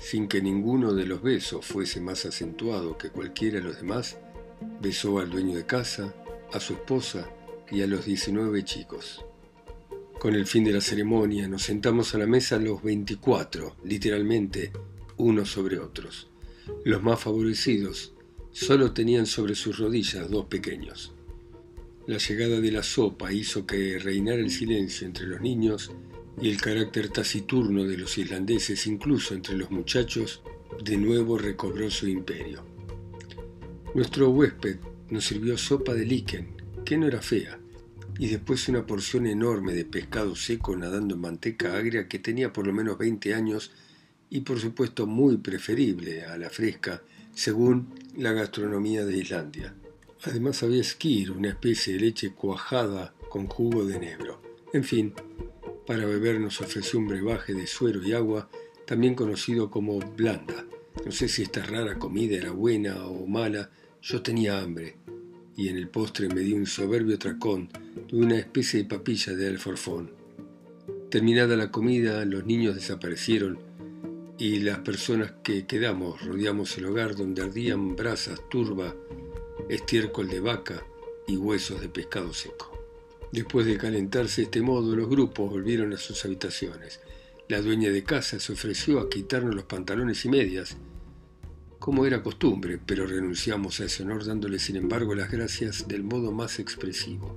sin 0.02 0.26
que 0.26 0.42
ninguno 0.42 0.92
de 0.92 1.06
los 1.06 1.22
besos 1.22 1.64
fuese 1.64 2.00
más 2.00 2.26
acentuado 2.26 2.98
que 2.98 3.10
cualquiera 3.10 3.58
de 3.58 3.64
los 3.64 3.76
demás, 3.76 4.18
besó 4.80 5.20
al 5.20 5.30
dueño 5.30 5.56
de 5.56 5.64
casa, 5.64 6.12
a 6.52 6.58
su 6.58 6.72
esposa 6.74 7.30
y 7.70 7.82
a 7.82 7.86
los 7.86 8.04
19 8.04 8.64
chicos. 8.64 9.24
Con 10.18 10.34
el 10.34 10.46
fin 10.46 10.64
de 10.64 10.72
la 10.72 10.80
ceremonia 10.80 11.46
nos 11.46 11.62
sentamos 11.62 12.14
a 12.14 12.18
la 12.18 12.26
mesa 12.26 12.58
los 12.58 12.82
24, 12.82 13.76
literalmente, 13.84 14.72
unos 15.18 15.52
sobre 15.52 15.78
otros. 15.78 16.28
Los 16.84 17.02
más 17.02 17.20
favorecidos 17.20 18.12
solo 18.50 18.92
tenían 18.92 19.26
sobre 19.26 19.54
sus 19.54 19.78
rodillas 19.78 20.28
dos 20.28 20.46
pequeños. 20.46 21.14
La 22.08 22.18
llegada 22.18 22.60
de 22.60 22.72
la 22.72 22.82
sopa 22.82 23.32
hizo 23.32 23.64
que 23.66 24.00
reinara 24.00 24.40
el 24.40 24.50
silencio 24.50 25.06
entre 25.06 25.26
los 25.26 25.40
niños 25.40 25.92
y 26.40 26.48
el 26.48 26.60
carácter 26.60 27.08
taciturno 27.08 27.84
de 27.84 27.98
los 27.98 28.16
islandeses, 28.18 28.86
incluso 28.86 29.34
entre 29.34 29.56
los 29.56 29.70
muchachos, 29.70 30.42
de 30.82 30.96
nuevo 30.96 31.38
recobró 31.38 31.90
su 31.90 32.08
imperio. 32.08 32.64
Nuestro 33.94 34.30
huésped 34.30 34.78
nos 35.10 35.24
sirvió 35.24 35.58
sopa 35.58 35.94
de 35.94 36.06
líquen, 36.06 36.56
que 36.84 36.96
no 36.96 37.06
era 37.06 37.20
fea, 37.20 37.58
y 38.18 38.28
después 38.28 38.68
una 38.68 38.86
porción 38.86 39.26
enorme 39.26 39.74
de 39.74 39.84
pescado 39.84 40.34
seco 40.34 40.76
nadando 40.76 41.14
en 41.14 41.20
manteca 41.20 41.76
agria 41.76 42.08
que 42.08 42.18
tenía 42.18 42.52
por 42.52 42.66
lo 42.66 42.72
menos 42.72 42.98
20 42.98 43.34
años 43.34 43.72
y 44.30 44.40
por 44.40 44.58
supuesto 44.60 45.06
muy 45.06 45.36
preferible 45.38 46.24
a 46.24 46.38
la 46.38 46.50
fresca 46.50 47.02
según 47.34 47.94
la 48.16 48.32
gastronomía 48.32 49.04
de 49.04 49.18
Islandia. 49.18 49.74
Además 50.24 50.62
había 50.62 50.84
skir, 50.84 51.32
una 51.32 51.48
especie 51.48 51.94
de 51.94 52.00
leche 52.00 52.32
cuajada 52.32 53.12
con 53.28 53.46
jugo 53.46 53.84
de 53.84 53.98
negro. 53.98 54.40
En 54.72 54.84
fin, 54.84 55.12
para 55.86 56.06
beber 56.06 56.40
nos 56.40 56.60
ofreció 56.60 56.98
un 56.98 57.08
brebaje 57.08 57.54
de 57.54 57.66
suero 57.66 58.02
y 58.02 58.12
agua, 58.12 58.48
también 58.86 59.14
conocido 59.14 59.70
como 59.70 59.98
blanda. 59.98 60.64
No 61.04 61.12
sé 61.12 61.28
si 61.28 61.42
esta 61.42 61.62
rara 61.62 61.98
comida 61.98 62.36
era 62.36 62.50
buena 62.50 63.06
o 63.06 63.26
mala, 63.26 63.70
yo 64.02 64.22
tenía 64.22 64.60
hambre, 64.60 64.96
y 65.56 65.68
en 65.68 65.76
el 65.76 65.88
postre 65.88 66.28
me 66.28 66.40
di 66.40 66.52
un 66.52 66.66
soberbio 66.66 67.18
tracón 67.18 67.68
de 68.10 68.16
una 68.16 68.36
especie 68.36 68.82
de 68.82 68.88
papilla 68.88 69.34
de 69.34 69.48
alforfón. 69.48 70.10
Terminada 71.10 71.56
la 71.56 71.70
comida, 71.70 72.24
los 72.24 72.46
niños 72.46 72.74
desaparecieron 72.74 73.58
y 74.38 74.60
las 74.60 74.78
personas 74.78 75.34
que 75.42 75.66
quedamos 75.66 76.24
rodeamos 76.24 76.76
el 76.78 76.86
hogar 76.86 77.14
donde 77.16 77.42
ardían 77.42 77.96
brasas, 77.96 78.40
turba, 78.48 78.94
estiércol 79.68 80.28
de 80.28 80.40
vaca 80.40 80.84
y 81.26 81.36
huesos 81.36 81.80
de 81.80 81.88
pescado 81.88 82.32
seco. 82.32 82.71
Después 83.32 83.64
de 83.64 83.78
calentarse 83.78 84.42
este 84.42 84.60
modo, 84.60 84.94
los 84.94 85.08
grupos 85.08 85.50
volvieron 85.50 85.94
a 85.94 85.96
sus 85.96 86.22
habitaciones. 86.26 87.00
La 87.48 87.62
dueña 87.62 87.90
de 87.90 88.04
casa 88.04 88.38
se 88.38 88.52
ofreció 88.52 89.00
a 89.00 89.08
quitarnos 89.08 89.54
los 89.54 89.64
pantalones 89.64 90.24
y 90.26 90.28
medias, 90.28 90.76
como 91.78 92.04
era 92.04 92.22
costumbre, 92.22 92.78
pero 92.84 93.06
renunciamos 93.06 93.80
a 93.80 93.86
ese 93.86 94.02
honor 94.02 94.26
dándole 94.26 94.58
sin 94.58 94.76
embargo 94.76 95.14
las 95.14 95.30
gracias 95.30 95.88
del 95.88 96.04
modo 96.04 96.30
más 96.30 96.58
expresivo. 96.58 97.34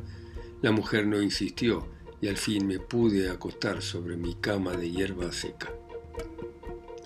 La 0.62 0.72
mujer 0.72 1.08
no 1.08 1.22
insistió 1.22 1.88
y 2.22 2.28
al 2.28 2.38
fin 2.38 2.68
me 2.68 2.80
pude 2.80 3.30
acostar 3.30 3.82
sobre 3.82 4.18
mi 4.18 4.36
cama 4.36 4.75
de 4.75 4.92
hierba 4.92 5.32
seca. 5.32 5.74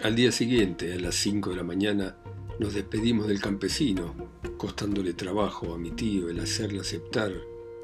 Al 0.02 0.16
día 0.16 0.32
siguiente, 0.32 0.94
a 0.94 1.00
las 1.00 1.14
5 1.16 1.52
de 1.52 1.56
la 1.56 1.64
mañana, 1.64 2.18
nos 2.60 2.74
despedimos 2.74 3.28
del 3.28 3.40
campesino, 3.40 4.16
costándole 4.58 5.14
trabajo 5.14 5.74
a 5.74 5.78
mi 5.78 5.92
tío 5.92 6.30
el 6.30 6.40
hacerle 6.40 6.82
aceptar 6.82 7.32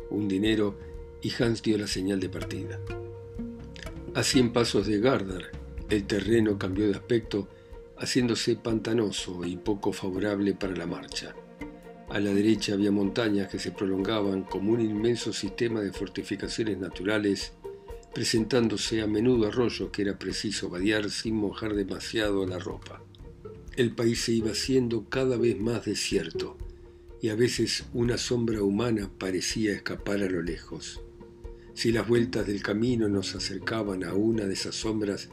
un 0.10 0.28
dinero 0.28 0.95
y 1.22 1.32
Hans 1.42 1.62
dio 1.62 1.78
la 1.78 1.88
señal 1.88 2.20
de 2.20 2.30
partida. 2.30 2.80
A 4.14 4.24
cien 4.24 4.54
pasos 4.54 4.88
de 4.88 5.00
Gardar, 5.00 5.52
el 5.90 6.06
terreno 6.08 6.58
cambió 6.58 6.88
de 6.88 6.96
aspecto, 6.96 7.50
haciéndose 7.98 8.56
pantanoso 8.56 9.46
y 9.46 9.58
poco 9.58 9.94
favorable 9.94 10.54
para 10.54 10.76
la 10.76 10.86
marcha. 10.86 11.36
A 12.10 12.20
la 12.20 12.32
derecha 12.32 12.74
había 12.74 12.92
montañas 12.92 13.50
que 13.50 13.60
se 13.60 13.72
prolongaban 13.72 14.44
como 14.44 14.72
un 14.72 14.82
inmenso 14.82 15.34
sistema 15.34 15.82
de 15.82 15.92
fortificaciones 15.92 16.78
naturales 16.78 17.54
presentándose 18.14 19.02
a 19.02 19.08
menudo 19.08 19.48
arroyos 19.48 19.90
que 19.90 20.04
era 20.04 20.18
preciso 20.18 20.70
vadear 20.70 21.10
sin 21.10 21.36
mojar 21.36 21.74
demasiado 21.74 22.46
la 22.48 22.58
ropa. 22.58 23.02
El 23.76 23.94
país 23.94 24.22
se 24.22 24.32
iba 24.32 24.52
haciendo 24.52 25.10
cada 25.10 25.36
vez 25.36 25.60
más 25.60 25.84
desierto 25.84 26.58
y 27.25 27.29
a 27.29 27.36
veces 27.36 27.86
una 27.91 28.20
sombra 28.20 28.62
humana 28.62 29.10
parecía 29.17 29.74
escapar 29.74 30.22
a 30.22 30.29
lo 30.29 30.44
lejos. 30.44 31.01
Si 31.74 31.91
las 31.91 32.08
vueltas 32.08 32.46
del 32.46 32.62
camino 32.62 33.10
nos 33.10 33.34
acercaban 33.34 34.03
a 34.03 34.13
una 34.13 34.46
de 34.46 34.53
esas 34.53 34.75
sombras, 34.75 35.29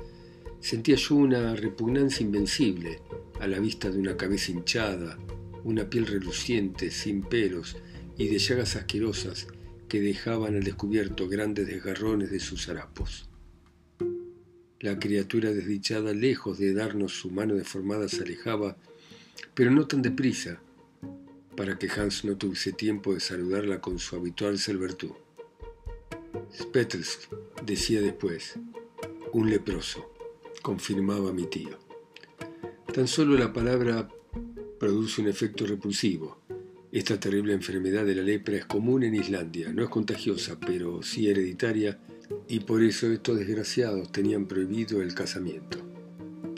sentía 0.58 0.96
yo 0.96 1.16
una 1.16 1.54
repugnancia 1.54 2.24
invencible 2.24 3.00
a 3.40 3.46
la 3.46 3.58
vista 3.58 3.90
de 3.90 3.98
una 3.98 4.16
cabeza 4.16 4.52
hinchada, 4.52 5.18
una 5.64 5.90
piel 5.90 6.06
reluciente, 6.06 6.90
sin 6.90 7.24
pelos 7.24 7.76
y 8.16 8.28
de 8.28 8.38
llagas 8.38 8.74
asquerosas 8.76 9.48
que 9.86 10.00
dejaban 10.00 10.56
al 10.56 10.64
descubierto 10.64 11.28
grandes 11.28 11.66
desgarrones 11.66 12.30
de 12.30 12.40
sus 12.40 12.70
harapos. 12.70 13.28
La 14.80 14.98
criatura 14.98 15.50
desdichada, 15.50 16.14
lejos 16.14 16.58
de 16.58 16.72
darnos 16.72 17.12
su 17.12 17.30
mano 17.30 17.54
deformada, 17.54 18.08
se 18.08 18.22
alejaba, 18.22 18.78
pero 19.52 19.70
no 19.70 19.86
tan 19.86 20.00
deprisa, 20.00 20.58
para 21.56 21.78
que 21.78 21.88
Hans 21.88 22.24
no 22.24 22.36
tuviese 22.36 22.72
tiempo 22.72 23.14
de 23.14 23.20
saludarla 23.20 23.80
con 23.80 23.98
su 23.98 24.16
habitual 24.16 24.58
selvertú. 24.58 25.14
Spettelsk, 26.54 27.30
decía 27.64 28.00
después, 28.00 28.54
un 29.32 29.50
leproso, 29.50 30.12
confirmaba 30.62 31.32
mi 31.32 31.46
tío. 31.46 31.78
Tan 32.92 33.08
solo 33.08 33.36
la 33.36 33.52
palabra 33.52 34.08
produce 34.78 35.20
un 35.20 35.28
efecto 35.28 35.66
repulsivo. 35.66 36.38
Esta 36.90 37.18
terrible 37.18 37.54
enfermedad 37.54 38.04
de 38.04 38.14
la 38.14 38.22
lepra 38.22 38.56
es 38.56 38.66
común 38.66 39.02
en 39.02 39.14
Islandia, 39.14 39.72
no 39.72 39.82
es 39.82 39.88
contagiosa, 39.88 40.58
pero 40.60 41.02
sí 41.02 41.28
hereditaria, 41.28 42.00
y 42.48 42.60
por 42.60 42.82
eso 42.82 43.10
estos 43.10 43.38
desgraciados 43.38 44.12
tenían 44.12 44.46
prohibido 44.46 45.00
el 45.00 45.14
casamiento. 45.14 45.78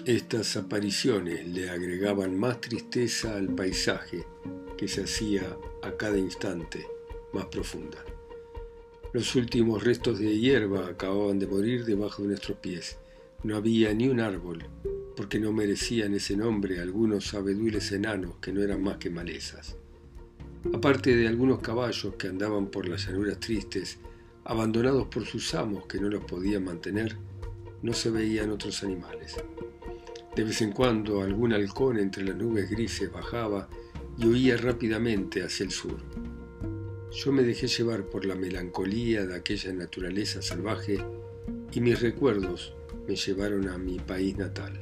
Estas 0.04 0.56
apariciones 0.56 1.46
le 1.46 1.70
agregaban 1.70 2.38
más 2.38 2.60
tristeza 2.60 3.36
al 3.36 3.54
paisaje 3.54 4.26
que 4.76 4.88
se 4.88 5.04
hacía 5.04 5.56
a 5.82 5.92
cada 5.92 6.18
instante 6.18 6.86
más 7.32 7.46
profunda. 7.46 8.04
Los 9.12 9.34
últimos 9.36 9.84
restos 9.84 10.18
de 10.18 10.38
hierba 10.38 10.88
acababan 10.88 11.38
de 11.38 11.46
morir 11.46 11.84
debajo 11.84 12.22
de 12.22 12.28
nuestros 12.28 12.58
pies. 12.58 12.98
No 13.42 13.56
había 13.56 13.94
ni 13.94 14.08
un 14.08 14.20
árbol, 14.20 14.66
porque 15.16 15.38
no 15.38 15.52
merecían 15.52 16.14
ese 16.14 16.36
nombre 16.36 16.80
algunos 16.80 17.32
abedules 17.34 17.92
enanos 17.92 18.36
que 18.40 18.52
no 18.52 18.62
eran 18.62 18.82
más 18.82 18.96
que 18.96 19.10
malezas. 19.10 19.76
Aparte 20.72 21.14
de 21.14 21.28
algunos 21.28 21.60
caballos 21.60 22.14
que 22.16 22.26
andaban 22.26 22.66
por 22.66 22.88
las 22.88 23.06
llanuras 23.06 23.38
tristes, 23.38 23.98
abandonados 24.44 25.06
por 25.08 25.24
sus 25.26 25.54
amos 25.54 25.86
que 25.86 26.00
no 26.00 26.08
los 26.08 26.24
podían 26.24 26.64
mantener, 26.64 27.16
no 27.82 27.92
se 27.92 28.10
veían 28.10 28.50
otros 28.50 28.82
animales. 28.82 29.36
De 30.34 30.42
vez 30.42 30.60
en 30.62 30.72
cuando 30.72 31.22
algún 31.22 31.52
halcón 31.52 31.98
entre 31.98 32.24
las 32.24 32.36
nubes 32.36 32.68
grises 32.68 33.12
bajaba 33.12 33.68
y 34.18 34.26
huía 34.26 34.56
rápidamente 34.56 35.42
hacia 35.42 35.64
el 35.64 35.70
sur. 35.70 35.96
Yo 37.12 37.32
me 37.32 37.42
dejé 37.42 37.68
llevar 37.68 38.06
por 38.06 38.24
la 38.24 38.34
melancolía 38.34 39.24
de 39.24 39.36
aquella 39.36 39.72
naturaleza 39.72 40.42
salvaje 40.42 40.98
y 41.72 41.80
mis 41.80 42.00
recuerdos 42.00 42.74
me 43.06 43.16
llevaron 43.16 43.68
a 43.68 43.78
mi 43.78 43.98
país 43.98 44.36
natal. 44.36 44.80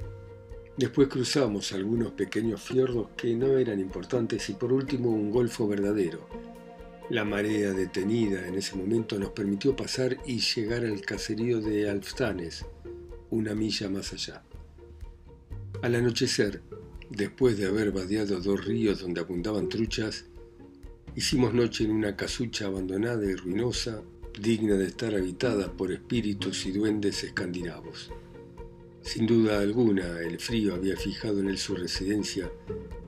Después 0.76 1.08
cruzamos 1.08 1.72
algunos 1.72 2.12
pequeños 2.12 2.62
fiordos 2.62 3.08
que 3.16 3.34
no 3.34 3.58
eran 3.58 3.78
importantes 3.78 4.48
y 4.48 4.54
por 4.54 4.72
último 4.72 5.10
un 5.10 5.30
golfo 5.30 5.68
verdadero. 5.68 6.26
La 7.10 7.24
marea 7.24 7.72
detenida 7.72 8.46
en 8.46 8.54
ese 8.54 8.74
momento 8.76 9.18
nos 9.18 9.30
permitió 9.30 9.76
pasar 9.76 10.16
y 10.24 10.38
llegar 10.38 10.84
al 10.84 11.02
caserío 11.02 11.60
de 11.60 11.90
Alftanes, 11.90 12.64
una 13.28 13.54
milla 13.54 13.90
más 13.90 14.14
allá. 14.14 14.42
Al 15.82 15.94
anochecer, 15.94 16.62
después 17.16 17.58
de 17.58 17.66
haber 17.66 17.92
vadeado 17.92 18.40
dos 18.40 18.64
ríos 18.64 19.00
donde 19.00 19.20
abundaban 19.20 19.68
truchas, 19.68 20.24
hicimos 21.14 21.52
noche 21.52 21.84
en 21.84 21.90
una 21.90 22.16
casucha 22.16 22.66
abandonada 22.66 23.24
y 23.24 23.34
ruinosa, 23.34 24.02
digna 24.40 24.76
de 24.76 24.86
estar 24.86 25.14
habitada 25.14 25.72
por 25.72 25.92
espíritus 25.92 26.64
y 26.66 26.72
duendes 26.72 27.22
escandinavos. 27.22 28.10
Sin 29.02 29.26
duda 29.26 29.60
alguna, 29.60 30.20
el 30.20 30.38
frío 30.38 30.74
había 30.74 30.96
fijado 30.96 31.40
en 31.40 31.48
él 31.48 31.58
su 31.58 31.74
residencia 31.74 32.50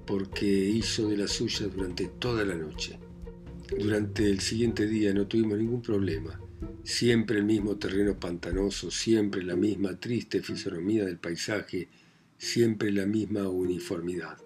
porque 0.05 0.47
hizo 0.47 1.09
de 1.09 1.17
la 1.17 1.29
suya 1.29 1.67
durante 1.69 2.09
toda 2.09 2.45
la 2.45 2.55
noche. 2.55 2.99
Durante 3.79 4.29
el 4.29 4.41
siguiente 4.41 4.87
día 4.87 5.15
no 5.15 5.27
tuvimos 5.27 5.57
ningún 5.57 5.81
problema. 5.81 6.39
Siempre 6.83 7.39
el 7.39 7.45
mismo 7.45 7.77
terreno 7.77 8.19
pantanoso, 8.19 8.91
siempre 8.91 9.43
la 9.43 9.57
misma 9.57 9.99
triste 9.99 10.43
fisonomía 10.43 11.07
del 11.07 11.19
paisaje, 11.19 11.89
siempre 12.45 12.93
la 12.93 13.07
misma 13.07 13.49
uniformidad. 13.49 14.39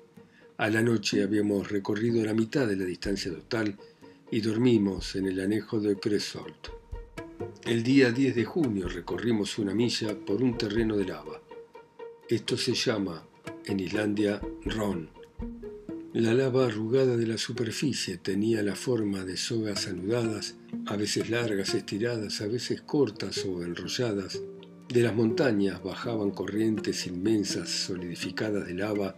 A 0.56 0.70
la 0.70 0.82
noche 0.82 1.22
habíamos 1.22 1.70
recorrido 1.70 2.24
la 2.24 2.34
mitad 2.34 2.66
de 2.66 2.76
la 2.76 2.84
distancia 2.84 3.30
total 3.30 3.76
y 4.30 4.40
dormimos 4.40 5.14
en 5.16 5.26
el 5.26 5.40
anejo 5.40 5.80
de 5.80 5.96
Cresolt. 5.96 6.68
El 7.64 7.82
día 7.82 8.10
10 8.10 8.34
de 8.34 8.44
junio 8.44 8.88
recorrimos 8.88 9.58
una 9.58 9.74
milla 9.74 10.18
por 10.18 10.42
un 10.42 10.56
terreno 10.56 10.96
de 10.96 11.04
lava. 11.04 11.42
Esto 12.28 12.56
se 12.56 12.74
llama, 12.74 13.26
en 13.66 13.80
Islandia, 13.80 14.40
Ron. 14.64 15.10
La 16.14 16.34
lava 16.34 16.66
arrugada 16.66 17.16
de 17.16 17.26
la 17.26 17.38
superficie 17.38 18.16
tenía 18.16 18.62
la 18.62 18.74
forma 18.74 19.24
de 19.24 19.36
sogas 19.36 19.86
anudadas, 19.86 20.56
a 20.86 20.96
veces 20.96 21.30
largas, 21.30 21.74
estiradas, 21.74 22.40
a 22.40 22.46
veces 22.46 22.80
cortas 22.80 23.44
o 23.44 23.62
enrolladas. 23.62 24.40
De 24.88 25.02
las 25.02 25.14
montañas 25.14 25.83
bajaban 25.83 26.30
corrientes 26.30 27.07
inmensas 27.07 27.68
solidificadas 27.68 28.66
de 28.66 28.73
lava 28.73 29.14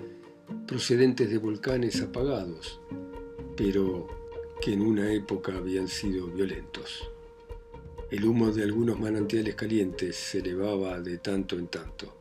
procedentes 0.66 1.30
de 1.30 1.38
volcanes 1.38 2.02
apagados, 2.02 2.80
pero 3.56 4.08
que 4.60 4.72
en 4.72 4.82
una 4.82 5.12
época 5.12 5.56
habían 5.56 5.86
sido 5.86 6.26
violentos. 6.26 7.08
El 8.10 8.24
humo 8.24 8.50
de 8.50 8.64
algunos 8.64 8.98
manantiales 8.98 9.54
calientes 9.54 10.16
se 10.16 10.38
elevaba 10.38 11.00
de 11.00 11.18
tanto 11.18 11.56
en 11.56 11.68
tanto. 11.68 12.16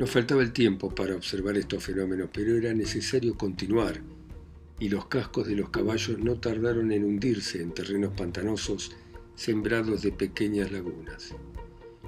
Nos 0.00 0.10
faltaba 0.10 0.42
el 0.42 0.52
tiempo 0.52 0.92
para 0.92 1.14
observar 1.14 1.56
estos 1.56 1.84
fenómenos, 1.84 2.30
pero 2.32 2.56
era 2.56 2.74
necesario 2.74 3.38
continuar, 3.38 4.02
y 4.80 4.88
los 4.88 5.06
cascos 5.06 5.46
de 5.46 5.54
los 5.54 5.70
caballos 5.70 6.18
no 6.18 6.40
tardaron 6.40 6.90
en 6.90 7.04
hundirse 7.04 7.62
en 7.62 7.72
terrenos 7.72 8.12
pantanosos 8.16 8.90
sembrados 9.36 10.02
de 10.02 10.10
pequeñas 10.10 10.72
lagunas. 10.72 11.32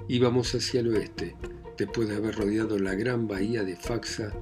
Íbamos 0.07 0.53
hacia 0.55 0.79
el 0.79 0.89
oeste, 0.89 1.35
después 1.77 2.09
de 2.09 2.15
haber 2.15 2.35
rodeado 2.35 2.79
la 2.79 2.95
gran 2.95 3.27
bahía 3.27 3.63
de 3.63 3.75
Faxa 3.75 4.33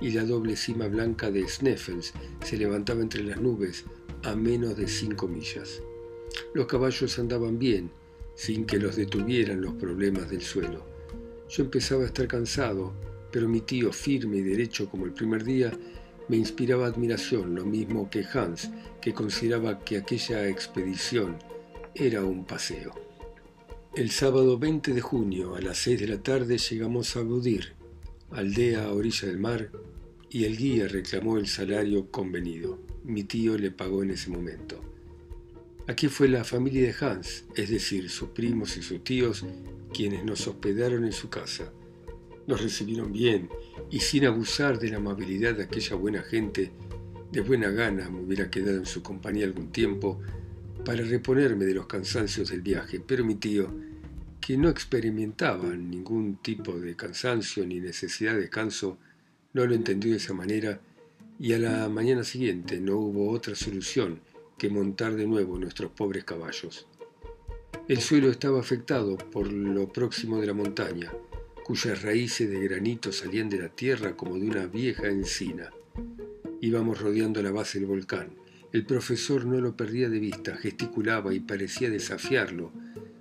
y 0.00 0.10
la 0.10 0.24
doble 0.24 0.56
cima 0.56 0.86
blanca 0.88 1.30
de 1.30 1.48
Sneffels 1.48 2.12
se 2.42 2.56
levantaba 2.56 3.00
entre 3.00 3.22
las 3.22 3.40
nubes 3.40 3.84
a 4.22 4.34
menos 4.34 4.76
de 4.76 4.88
cinco 4.88 5.28
millas. 5.28 5.82
Los 6.52 6.66
caballos 6.66 7.18
andaban 7.18 7.58
bien, 7.58 7.90
sin 8.34 8.64
que 8.66 8.78
los 8.78 8.96
detuvieran 8.96 9.60
los 9.60 9.74
problemas 9.74 10.30
del 10.30 10.42
suelo. 10.42 10.84
Yo 11.48 11.64
empezaba 11.64 12.02
a 12.02 12.06
estar 12.06 12.26
cansado, 12.26 12.94
pero 13.30 13.48
mi 13.48 13.60
tío, 13.60 13.92
firme 13.92 14.38
y 14.38 14.42
derecho 14.42 14.88
como 14.88 15.04
el 15.04 15.12
primer 15.12 15.44
día, 15.44 15.72
me 16.28 16.36
inspiraba 16.36 16.86
admiración, 16.86 17.54
lo 17.54 17.64
mismo 17.64 18.08
que 18.08 18.24
Hans, 18.32 18.70
que 19.00 19.12
consideraba 19.12 19.80
que 19.80 19.98
aquella 19.98 20.48
expedición 20.48 21.38
era 21.94 22.24
un 22.24 22.44
paseo. 22.44 22.92
El 23.96 24.10
sábado 24.10 24.58
20 24.58 24.92
de 24.92 25.00
junio 25.00 25.54
a 25.54 25.60
las 25.60 25.78
6 25.78 26.00
de 26.00 26.08
la 26.08 26.20
tarde 26.20 26.58
llegamos 26.58 27.14
a 27.14 27.22
Budir, 27.22 27.74
aldea 28.32 28.86
a 28.86 28.92
orilla 28.92 29.28
del 29.28 29.38
mar, 29.38 29.70
y 30.28 30.46
el 30.46 30.56
guía 30.56 30.88
reclamó 30.88 31.38
el 31.38 31.46
salario 31.46 32.10
convenido. 32.10 32.80
Mi 33.04 33.22
tío 33.22 33.56
le 33.56 33.70
pagó 33.70 34.02
en 34.02 34.10
ese 34.10 34.30
momento. 34.30 34.80
Aquí 35.86 36.08
fue 36.08 36.26
la 36.26 36.42
familia 36.42 36.82
de 36.82 36.94
Hans, 37.06 37.44
es 37.54 37.70
decir, 37.70 38.10
sus 38.10 38.30
primos 38.30 38.76
y 38.76 38.82
sus 38.82 39.04
tíos, 39.04 39.46
quienes 39.92 40.24
nos 40.24 40.44
hospedaron 40.48 41.04
en 41.04 41.12
su 41.12 41.28
casa. 41.28 41.72
Nos 42.48 42.62
recibieron 42.62 43.12
bien 43.12 43.48
y 43.92 44.00
sin 44.00 44.26
abusar 44.26 44.80
de 44.80 44.88
la 44.88 44.96
amabilidad 44.96 45.54
de 45.54 45.62
aquella 45.62 45.94
buena 45.94 46.22
gente, 46.22 46.72
de 47.30 47.40
buena 47.42 47.70
gana 47.70 48.10
me 48.10 48.22
hubiera 48.22 48.50
quedado 48.50 48.78
en 48.78 48.86
su 48.86 49.04
compañía 49.04 49.44
algún 49.44 49.70
tiempo 49.70 50.20
para 50.84 51.02
reponerme 51.02 51.64
de 51.64 51.74
los 51.74 51.86
cansancios 51.86 52.50
del 52.50 52.60
viaje, 52.60 53.00
pero 53.00 53.24
mi 53.24 53.36
tío, 53.36 53.72
que 54.40 54.56
no 54.58 54.68
experimentaba 54.68 55.74
ningún 55.74 56.36
tipo 56.42 56.78
de 56.78 56.94
cansancio 56.94 57.66
ni 57.66 57.80
necesidad 57.80 58.34
de 58.34 58.42
descanso, 58.42 58.98
no 59.54 59.66
lo 59.66 59.74
entendió 59.74 60.10
de 60.10 60.18
esa 60.18 60.34
manera 60.34 60.80
y 61.38 61.52
a 61.54 61.58
la 61.58 61.88
mañana 61.88 62.22
siguiente 62.22 62.80
no 62.80 62.98
hubo 62.98 63.30
otra 63.30 63.54
solución 63.54 64.20
que 64.58 64.68
montar 64.68 65.14
de 65.14 65.26
nuevo 65.26 65.58
nuestros 65.58 65.90
pobres 65.92 66.24
caballos. 66.24 66.86
El 67.88 68.00
suelo 68.00 68.30
estaba 68.30 68.60
afectado 68.60 69.16
por 69.16 69.52
lo 69.52 69.92
próximo 69.92 70.40
de 70.40 70.46
la 70.46 70.54
montaña, 70.54 71.12
cuyas 71.64 72.02
raíces 72.02 72.50
de 72.50 72.60
granito 72.60 73.12
salían 73.12 73.48
de 73.48 73.58
la 73.58 73.68
tierra 73.68 74.16
como 74.16 74.38
de 74.38 74.46
una 74.46 74.66
vieja 74.66 75.08
encina. 75.08 75.70
Íbamos 76.60 77.00
rodeando 77.00 77.42
la 77.42 77.50
base 77.50 77.78
del 77.78 77.88
volcán. 77.88 78.43
El 78.74 78.84
profesor 78.84 79.46
no 79.46 79.60
lo 79.60 79.76
perdía 79.76 80.08
de 80.08 80.18
vista, 80.18 80.56
gesticulaba 80.56 81.32
y 81.32 81.38
parecía 81.38 81.88
desafiarlo, 81.88 82.72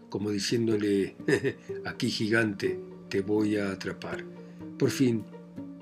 como 0.10 0.32
diciéndole, 0.32 1.16
aquí 1.86 2.10
gigante, 2.10 2.80
te 3.08 3.22
voy 3.22 3.58
a 3.58 3.70
atrapar. 3.70 4.26
Por 4.80 4.90
fin, 4.90 5.24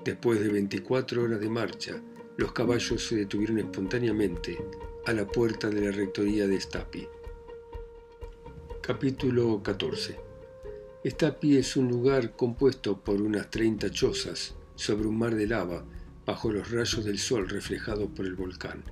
después 0.04 0.40
de 0.40 0.50
24 0.50 1.22
horas 1.22 1.40
de 1.40 1.48
marcha, 1.48 2.02
los 2.36 2.52
caballos 2.52 3.02
se 3.02 3.16
detuvieron 3.16 3.60
espontáneamente 3.60 4.58
a 5.06 5.14
la 5.14 5.26
puerta 5.26 5.70
de 5.70 5.80
la 5.80 5.90
rectoría 5.90 6.46
de 6.46 6.60
Stapi. 6.60 7.08
Capítulo 8.82 9.62
14 9.62 10.20
Stapi 11.02 11.56
es 11.56 11.78
un 11.78 11.88
lugar 11.88 12.36
compuesto 12.36 13.02
por 13.02 13.22
unas 13.22 13.50
30 13.50 13.90
chozas 13.90 14.54
sobre 14.74 15.08
un 15.08 15.16
mar 15.16 15.34
de 15.34 15.46
lava 15.46 15.82
bajo 16.26 16.52
los 16.52 16.70
rayos 16.70 17.06
del 17.06 17.18
sol 17.18 17.48
reflejados 17.48 18.10
por 18.14 18.26
el 18.26 18.34
volcán. 18.34 18.84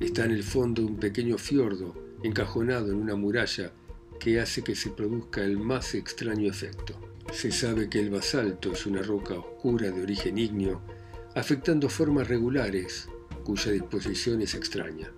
Está 0.00 0.24
en 0.24 0.30
el 0.30 0.42
fondo 0.42 0.80
de 0.80 0.88
un 0.88 0.96
pequeño 0.96 1.36
fiordo 1.36 1.94
encajonado 2.22 2.90
en 2.90 2.96
una 2.96 3.16
muralla 3.16 3.70
que 4.18 4.40
hace 4.40 4.64
que 4.64 4.74
se 4.74 4.88
produzca 4.90 5.44
el 5.44 5.58
más 5.58 5.94
extraño 5.94 6.48
efecto. 6.48 6.94
Se 7.32 7.52
sabe 7.52 7.90
que 7.90 8.00
el 8.00 8.08
basalto 8.08 8.72
es 8.72 8.86
una 8.86 9.02
roca 9.02 9.34
oscura 9.34 9.90
de 9.90 10.02
origen 10.02 10.38
ígneo, 10.38 10.80
afectando 11.34 11.90
formas 11.90 12.28
regulares 12.28 13.08
cuya 13.44 13.72
disposición 13.72 14.40
es 14.40 14.54
extraña. 14.54 15.12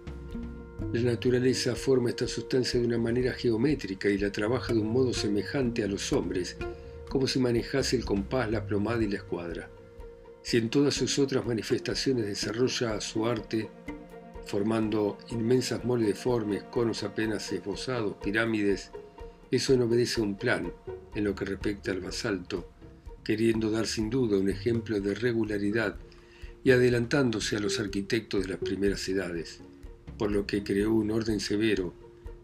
La 0.92 1.00
naturaleza 1.00 1.76
forma 1.76 2.10
esta 2.10 2.26
sustancia 2.26 2.80
de 2.80 2.86
una 2.86 2.98
manera 2.98 3.32
geométrica 3.34 4.10
y 4.10 4.18
la 4.18 4.32
trabaja 4.32 4.74
de 4.74 4.80
un 4.80 4.92
modo 4.92 5.14
semejante 5.14 5.84
a 5.84 5.88
los 5.88 6.12
hombres, 6.12 6.56
como 7.08 7.28
si 7.28 7.38
manejase 7.38 7.96
el 7.96 8.04
compás, 8.04 8.50
la 8.50 8.66
plomada 8.66 9.02
y 9.02 9.08
la 9.08 9.18
escuadra. 9.18 9.70
Si 10.42 10.56
en 10.56 10.70
todas 10.70 10.94
sus 10.94 11.20
otras 11.20 11.46
manifestaciones 11.46 12.26
desarrolla 12.26 13.00
su 13.00 13.26
arte, 13.26 13.70
formando 14.46 15.18
inmensas 15.30 15.84
moles 15.84 16.08
deformes, 16.08 16.62
conos 16.64 17.02
apenas 17.02 17.50
esbozados, 17.52 18.16
pirámides, 18.22 18.90
eso 19.50 19.76
no 19.76 19.84
obedece 19.84 20.20
un 20.20 20.36
plan 20.36 20.72
en 21.14 21.24
lo 21.24 21.34
que 21.34 21.44
respecta 21.44 21.90
al 21.90 22.00
basalto, 22.00 22.68
queriendo 23.24 23.70
dar 23.70 23.86
sin 23.86 24.10
duda 24.10 24.38
un 24.38 24.48
ejemplo 24.48 25.00
de 25.00 25.14
regularidad 25.14 25.96
y 26.64 26.70
adelantándose 26.70 27.56
a 27.56 27.60
los 27.60 27.78
arquitectos 27.78 28.42
de 28.42 28.48
las 28.48 28.58
primeras 28.58 29.08
edades, 29.08 29.60
por 30.18 30.30
lo 30.30 30.46
que 30.46 30.62
creó 30.62 30.92
un 30.92 31.10
orden 31.10 31.40
severo 31.40 31.94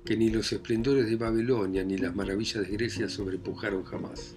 que 0.04 0.16
ni 0.16 0.30
los 0.30 0.52
esplendores 0.52 1.08
de 1.08 1.16
Babilonia 1.16 1.84
ni 1.84 1.98
las 1.98 2.14
maravillas 2.14 2.66
de 2.66 2.76
Grecia 2.76 3.08
sobrepujaron 3.08 3.84
jamás. 3.84 4.34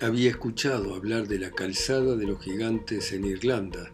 Había 0.00 0.30
escuchado 0.30 0.94
hablar 0.94 1.28
de 1.28 1.38
la 1.38 1.50
calzada 1.50 2.16
de 2.16 2.26
los 2.26 2.40
gigantes 2.40 3.12
en 3.12 3.24
Irlanda 3.24 3.90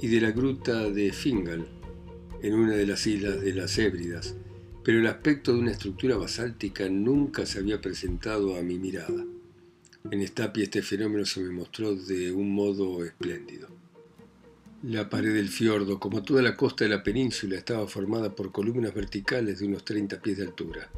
y 0.00 0.08
de 0.08 0.20
la 0.20 0.30
gruta 0.30 0.88
de 0.88 1.12
Fingal, 1.12 1.68
en 2.42 2.54
una 2.54 2.74
de 2.74 2.86
las 2.86 3.06
islas 3.06 3.40
de 3.40 3.54
las 3.54 3.76
Hébridas, 3.78 4.34
pero 4.84 4.98
el 4.98 5.06
aspecto 5.06 5.52
de 5.52 5.60
una 5.60 5.72
estructura 5.72 6.16
basáltica 6.16 6.88
nunca 6.88 7.46
se 7.46 7.58
había 7.58 7.80
presentado 7.80 8.56
a 8.56 8.62
mi 8.62 8.78
mirada. 8.78 9.24
En 10.10 10.22
Estapia 10.22 10.64
este 10.64 10.82
fenómeno 10.82 11.26
se 11.26 11.40
me 11.40 11.50
mostró 11.50 11.94
de 11.94 12.32
un 12.32 12.54
modo 12.54 13.04
espléndido. 13.04 13.68
La 14.82 15.10
pared 15.10 15.34
del 15.34 15.50
fiordo, 15.50 16.00
como 16.00 16.22
toda 16.22 16.40
la 16.40 16.56
costa 16.56 16.84
de 16.84 16.90
la 16.90 17.02
península, 17.02 17.56
estaba 17.56 17.86
formada 17.86 18.34
por 18.34 18.50
columnas 18.50 18.94
verticales 18.94 19.58
de 19.58 19.66
unos 19.66 19.84
30 19.84 20.22
pies 20.22 20.38
de 20.38 20.44
altura. 20.44 20.90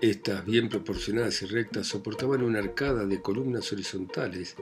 Estas, 0.00 0.46
bien 0.46 0.70
proporcionadas 0.70 1.42
y 1.42 1.46
rectas, 1.46 1.86
soportaban 1.86 2.42
una 2.42 2.60
arcada 2.60 3.04
de 3.04 3.20
columnas 3.20 3.70
horizontales, 3.72 4.56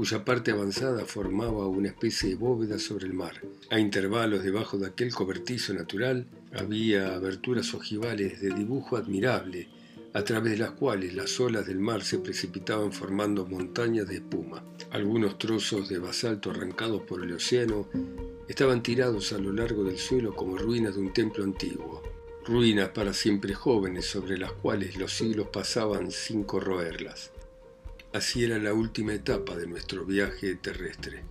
cuya 0.00 0.24
parte 0.24 0.50
avanzada 0.50 1.04
formaba 1.04 1.66
una 1.66 1.88
especie 1.88 2.30
de 2.30 2.34
bóveda 2.34 2.78
sobre 2.78 3.04
el 3.04 3.12
mar. 3.12 3.34
A 3.68 3.78
intervalos 3.78 4.42
debajo 4.42 4.78
de 4.78 4.86
aquel 4.86 5.12
cobertizo 5.12 5.74
natural 5.74 6.26
había 6.54 7.14
aberturas 7.14 7.74
ojivales 7.74 8.40
de 8.40 8.48
dibujo 8.48 8.96
admirable, 8.96 9.68
a 10.14 10.24
través 10.24 10.52
de 10.52 10.58
las 10.60 10.70
cuales 10.70 11.12
las 11.12 11.38
olas 11.38 11.66
del 11.66 11.80
mar 11.80 12.02
se 12.02 12.16
precipitaban 12.16 12.92
formando 12.92 13.44
montañas 13.44 14.08
de 14.08 14.14
espuma. 14.14 14.64
Algunos 14.90 15.36
trozos 15.36 15.90
de 15.90 15.98
basalto 15.98 16.50
arrancados 16.50 17.02
por 17.02 17.22
el 17.22 17.34
océano 17.34 17.86
estaban 18.48 18.82
tirados 18.82 19.34
a 19.34 19.38
lo 19.38 19.52
largo 19.52 19.84
del 19.84 19.98
suelo 19.98 20.34
como 20.34 20.56
ruinas 20.56 20.94
de 20.94 21.02
un 21.02 21.12
templo 21.12 21.44
antiguo, 21.44 22.02
ruinas 22.46 22.88
para 22.88 23.12
siempre 23.12 23.52
jóvenes 23.52 24.06
sobre 24.06 24.38
las 24.38 24.52
cuales 24.52 24.96
los 24.96 25.12
siglos 25.12 25.48
pasaban 25.52 26.10
sin 26.10 26.44
corroerlas. 26.44 27.32
Así 28.12 28.42
era 28.42 28.58
la 28.58 28.74
última 28.74 29.14
etapa 29.14 29.56
de 29.56 29.68
nuestro 29.68 30.04
viaje 30.04 30.56
terrestre. 30.56 31.22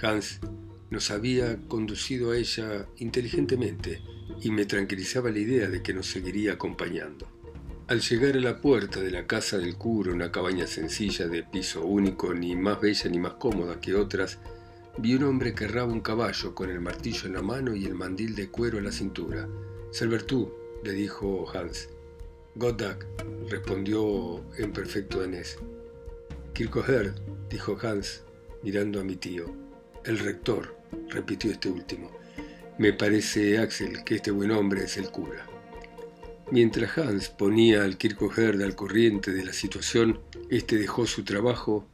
Hans 0.00 0.40
nos 0.88 1.10
había 1.10 1.58
conducido 1.68 2.30
a 2.30 2.38
ella 2.38 2.86
inteligentemente 2.96 4.00
y 4.40 4.50
me 4.50 4.64
tranquilizaba 4.64 5.30
la 5.30 5.40
idea 5.40 5.68
de 5.68 5.82
que 5.82 5.92
nos 5.92 6.06
seguiría 6.06 6.54
acompañando. 6.54 7.28
Al 7.86 8.00
llegar 8.00 8.36
a 8.36 8.40
la 8.40 8.62
puerta 8.62 9.00
de 9.00 9.10
la 9.10 9.26
casa 9.26 9.58
del 9.58 9.76
cura, 9.76 10.12
una 10.12 10.32
cabaña 10.32 10.66
sencilla 10.66 11.26
de 11.28 11.42
piso 11.42 11.84
único, 11.84 12.32
ni 12.32 12.56
más 12.56 12.80
bella 12.80 13.10
ni 13.10 13.18
más 13.18 13.34
cómoda 13.34 13.78
que 13.78 13.94
otras, 13.94 14.38
vi 14.96 15.14
un 15.14 15.24
hombre 15.24 15.54
que 15.54 15.64
erraba 15.64 15.92
un 15.92 16.00
caballo 16.00 16.54
con 16.54 16.70
el 16.70 16.80
martillo 16.80 17.26
en 17.26 17.34
la 17.34 17.42
mano 17.42 17.76
y 17.76 17.84
el 17.84 17.94
mandil 17.94 18.34
de 18.34 18.48
cuero 18.48 18.78
a 18.78 18.82
la 18.82 18.92
cintura. 18.92 19.46
Selbertú, 19.90 20.50
le 20.82 20.92
dijo 20.92 21.44
Hans. 21.52 21.90
Goddag, 22.54 23.06
respondió 23.50 24.42
en 24.56 24.72
perfecto 24.72 25.20
danés. 25.20 25.58
Kirkoherd, 26.62 27.14
dijo 27.50 27.76
Hans, 27.82 28.22
mirando 28.62 29.00
a 29.00 29.02
mi 29.02 29.16
tío. 29.16 29.52
El 30.04 30.20
rector, 30.20 30.76
repitió 31.08 31.50
este 31.50 31.68
último. 31.68 32.12
Me 32.78 32.92
parece, 32.92 33.58
Axel, 33.58 34.04
que 34.04 34.14
este 34.14 34.30
buen 34.30 34.52
hombre 34.52 34.84
es 34.84 34.96
el 34.96 35.10
cura. 35.10 35.44
Mientras 36.52 36.96
Hans 36.98 37.30
ponía 37.30 37.82
al 37.82 37.98
Kirchhoff 37.98 38.38
al 38.38 38.76
corriente 38.76 39.32
de 39.32 39.44
la 39.44 39.52
situación, 39.52 40.20
este 40.50 40.76
dejó 40.76 41.04
su 41.04 41.24
trabajo, 41.24 41.84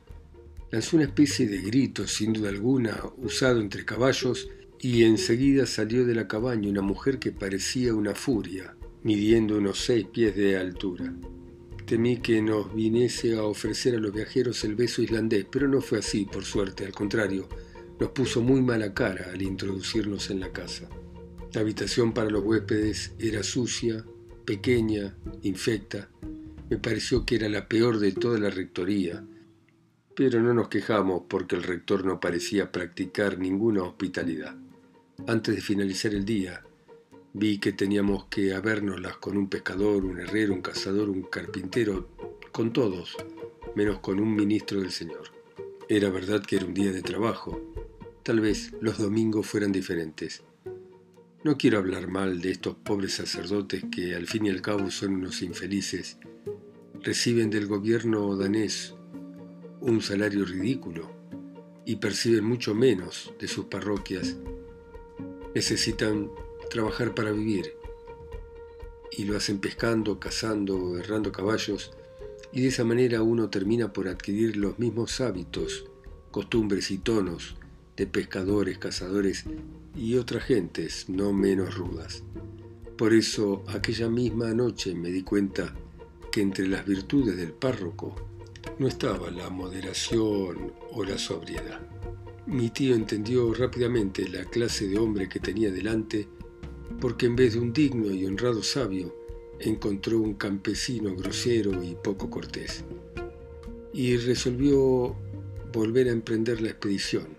lanzó 0.71 0.97
una 0.97 1.07
especie 1.07 1.49
de 1.49 1.63
grito, 1.63 2.07
sin 2.07 2.35
duda 2.35 2.51
alguna, 2.51 3.01
usado 3.17 3.63
entre 3.63 3.87
caballos, 3.87 4.51
y 4.81 5.05
enseguida 5.05 5.65
salió 5.65 6.05
de 6.05 6.15
la 6.15 6.29
cabaña 6.29 6.69
una 6.69 6.83
mujer 6.83 7.19
que 7.19 7.33
parecía 7.33 7.95
una 7.95 8.15
furia, 8.15 8.77
midiendo 9.03 9.57
unos 9.57 9.79
seis 9.79 10.07
pies 10.13 10.37
de 10.37 10.59
altura. 10.59 11.15
Temí 11.88 12.18
que 12.18 12.42
nos 12.42 12.74
viniese 12.74 13.38
a 13.38 13.44
ofrecer 13.44 13.94
a 13.94 13.98
los 13.98 14.12
viajeros 14.12 14.62
el 14.62 14.74
beso 14.74 15.01
islandés, 15.01 15.46
pero 15.51 15.66
no 15.68 15.81
fue 15.81 16.01
así, 16.01 16.27
por 16.27 16.44
suerte, 16.44 16.85
al 16.85 16.92
contrario, 16.92 17.48
nos 17.98 18.11
puso 18.11 18.42
muy 18.42 18.61
mala 18.61 18.92
cara 18.92 19.31
al 19.33 19.40
introducirnos 19.40 20.29
en 20.29 20.40
la 20.40 20.53
casa. 20.53 20.87
La 21.55 21.62
habitación 21.62 22.12
para 22.12 22.29
los 22.29 22.44
huéspedes 22.44 23.14
era 23.18 23.42
sucia, 23.42 24.05
pequeña, 24.44 25.16
infecta. 25.40 26.11
Me 26.68 26.77
pareció 26.77 27.24
que 27.24 27.37
era 27.37 27.48
la 27.48 27.70
peor 27.70 27.98
de 28.01 28.12
toda 28.12 28.38
la 28.38 28.51
rectoría, 28.51 29.24
pero 30.14 30.42
no 30.42 30.53
nos 30.53 30.68
quejamos 30.68 31.22
porque 31.27 31.57
el 31.57 31.62
rector 31.62 32.05
no 32.05 32.20
parecía 32.20 32.70
practicar 32.70 33.38
ninguna 33.38 33.83
hospitalidad. 33.85 34.55
Antes 35.27 35.55
de 35.55 35.62
finalizar 35.62 36.12
el 36.12 36.27
día, 36.27 36.62
vi 37.38 37.59
que 37.59 37.72
teníamos 37.72 38.24
que 38.24 38.53
habérnoslas 38.53 39.16
con 39.18 39.37
un 39.37 39.48
pescador, 39.48 40.05
un 40.05 40.18
herrero, 40.18 40.53
un 40.53 40.61
cazador, 40.61 41.09
un 41.09 41.22
carpintero, 41.22 42.09
con 42.51 42.72
todos, 42.72 43.16
menos 43.77 44.01
con 44.01 44.18
un 44.18 44.35
ministro 44.35 44.81
del 44.81 44.90
Señor. 44.90 45.31
Era 45.88 46.11
verdad 46.11 46.42
que 46.44 46.57
era 46.57 46.66
un 46.66 46.74
día 46.74 46.90
de 46.90 47.01
trabajo. 47.01 47.61
Tal 48.24 48.40
vez 48.40 48.72
los 48.81 48.98
domingos 48.98 49.46
fueran 49.46 49.70
diferentes. 49.70 50.42
No 51.44 51.57
quiero 51.57 51.79
hablar 51.79 52.09
mal 52.09 52.40
de 52.40 52.51
estos 52.51 52.74
pobres 52.74 53.14
sacerdotes 53.14 53.85
que 53.90 54.16
al 54.16 54.27
fin 54.27 54.46
y 54.46 54.51
al 54.51 54.61
cabo 54.61 54.90
son 54.90 55.14
unos 55.14 55.40
infelices. 55.40 56.18
Reciben 57.01 57.51
del 57.51 57.68
gobierno 57.68 58.37
danés 58.37 58.94
un 59.81 60.03
salario 60.03 60.44
ridículo 60.44 61.09
y 61.87 61.96
perciben 61.96 62.44
mucho 62.44 62.74
menos 62.74 63.33
de 63.38 63.46
sus 63.46 63.66
parroquias. 63.66 64.37
Necesitan 65.55 66.31
trabajar 66.69 67.15
para 67.15 67.33
vivir 67.33 67.75
y 69.11 69.25
lo 69.25 69.37
hacen 69.37 69.59
pescando, 69.59 70.21
cazando, 70.21 70.99
errando 70.99 71.33
caballos 71.33 71.93
y 72.53 72.63
de 72.63 72.69
esa 72.69 72.85
manera 72.85 73.23
uno 73.23 73.51
termina 73.51 73.93
por 73.93 74.09
adquirir 74.09 74.57
los 74.57 74.79
mismos 74.79 75.21
hábitos, 75.21 75.87
costumbres 76.31 76.91
y 76.91 76.99
tonos 76.99 77.57
de 77.97 78.07
pescadores, 78.07 78.79
cazadores 78.79 79.45
y 79.97 80.15
otras 80.15 80.45
gentes 80.45 81.09
no 81.09 81.33
menos 81.33 81.75
rudas. 81.75 82.23
Por 82.97 83.13
eso 83.13 83.65
aquella 83.69 84.09
misma 84.09 84.55
noche 84.55 84.95
me 84.95 85.11
di 85.11 85.23
cuenta 85.23 85.75
que 86.31 86.41
entre 86.41 86.67
las 86.67 86.87
virtudes 86.87 87.37
del 87.37 87.53
párroco 87.53 88.15
no 88.79 88.87
estaba 88.87 89.31
la 89.31 89.51
moderación 89.51 90.73
o 90.93 91.05
la 91.05 91.19
sobriedad. 91.19 91.81
Mi 92.47 92.71
tío 92.71 92.95
entendió 92.95 93.53
rápidamente 93.53 94.29
la 94.29 94.45
clase 94.45 94.89
de 94.89 94.99
hombre 94.99 95.29
que 95.29 95.41
tenía 95.41 95.71
delante 95.71 96.29
porque 97.01 97.27
en 97.27 97.37
vez 97.37 97.55
de 97.55 97.61
un 97.61 97.72
digno 97.72 98.11
y 98.11 98.24
honrado 98.24 98.62
sabio 98.62 99.14
encontró 99.61 100.20
un 100.20 100.35
campesino 100.35 101.14
grosero 101.14 101.83
y 101.83 101.94
poco 101.94 102.31
cortés. 102.31 102.85
Y 103.92 104.16
resolvió 104.16 105.16
volver 105.72 106.09
a 106.09 106.12
emprender 106.12 106.61
la 106.61 106.70
expedición 106.70 107.37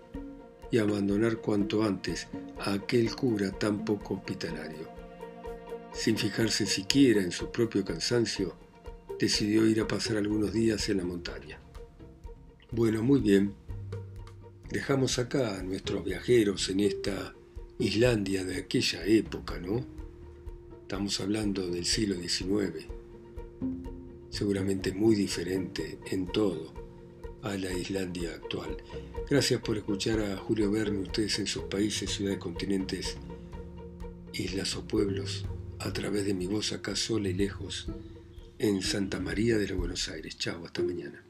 y 0.70 0.78
abandonar 0.78 1.38
cuanto 1.38 1.82
antes 1.82 2.28
a 2.58 2.74
aquel 2.74 3.14
cura 3.14 3.50
tan 3.50 3.84
poco 3.84 4.14
hospitalario. 4.14 4.88
Sin 5.92 6.16
fijarse 6.16 6.66
siquiera 6.66 7.22
en 7.22 7.32
su 7.32 7.50
propio 7.50 7.84
cansancio, 7.84 8.54
decidió 9.18 9.66
ir 9.66 9.80
a 9.80 9.88
pasar 9.88 10.16
algunos 10.16 10.52
días 10.52 10.88
en 10.88 10.98
la 10.98 11.04
montaña. 11.04 11.60
Bueno, 12.70 13.02
muy 13.02 13.20
bien. 13.20 13.54
Dejamos 14.70 15.18
acá 15.18 15.58
a 15.58 15.62
nuestros 15.62 16.04
viajeros 16.04 16.68
en 16.68 16.80
esta 16.80 17.34
Islandia 17.80 18.44
de 18.44 18.56
aquella 18.58 19.06
época, 19.06 19.58
¿no? 19.58 19.82
Estamos 20.82 21.18
hablando 21.20 21.66
del 21.66 21.86
siglo 21.86 22.14
XIX. 22.14 22.86
Seguramente 24.28 24.92
muy 24.92 25.14
diferente 25.14 25.98
en 26.10 26.26
todo 26.26 26.74
a 27.42 27.56
la 27.56 27.72
Islandia 27.72 28.34
actual. 28.34 28.76
Gracias 29.30 29.62
por 29.62 29.78
escuchar 29.78 30.20
a 30.20 30.36
Julio 30.36 30.70
Verne, 30.70 30.98
ustedes 30.98 31.38
en 31.38 31.46
sus 31.46 31.64
países, 31.64 32.10
ciudades, 32.10 32.38
continentes, 32.38 33.16
islas 34.34 34.76
o 34.76 34.86
pueblos, 34.86 35.46
a 35.78 35.90
través 35.90 36.26
de 36.26 36.34
mi 36.34 36.46
voz 36.46 36.74
acá 36.74 36.94
sola 36.94 37.30
y 37.30 37.32
lejos, 37.32 37.88
en 38.58 38.82
Santa 38.82 39.20
María 39.20 39.56
de 39.56 39.68
los 39.68 39.78
Buenos 39.78 40.06
Aires. 40.10 40.36
Chao, 40.36 40.66
hasta 40.66 40.82
mañana. 40.82 41.29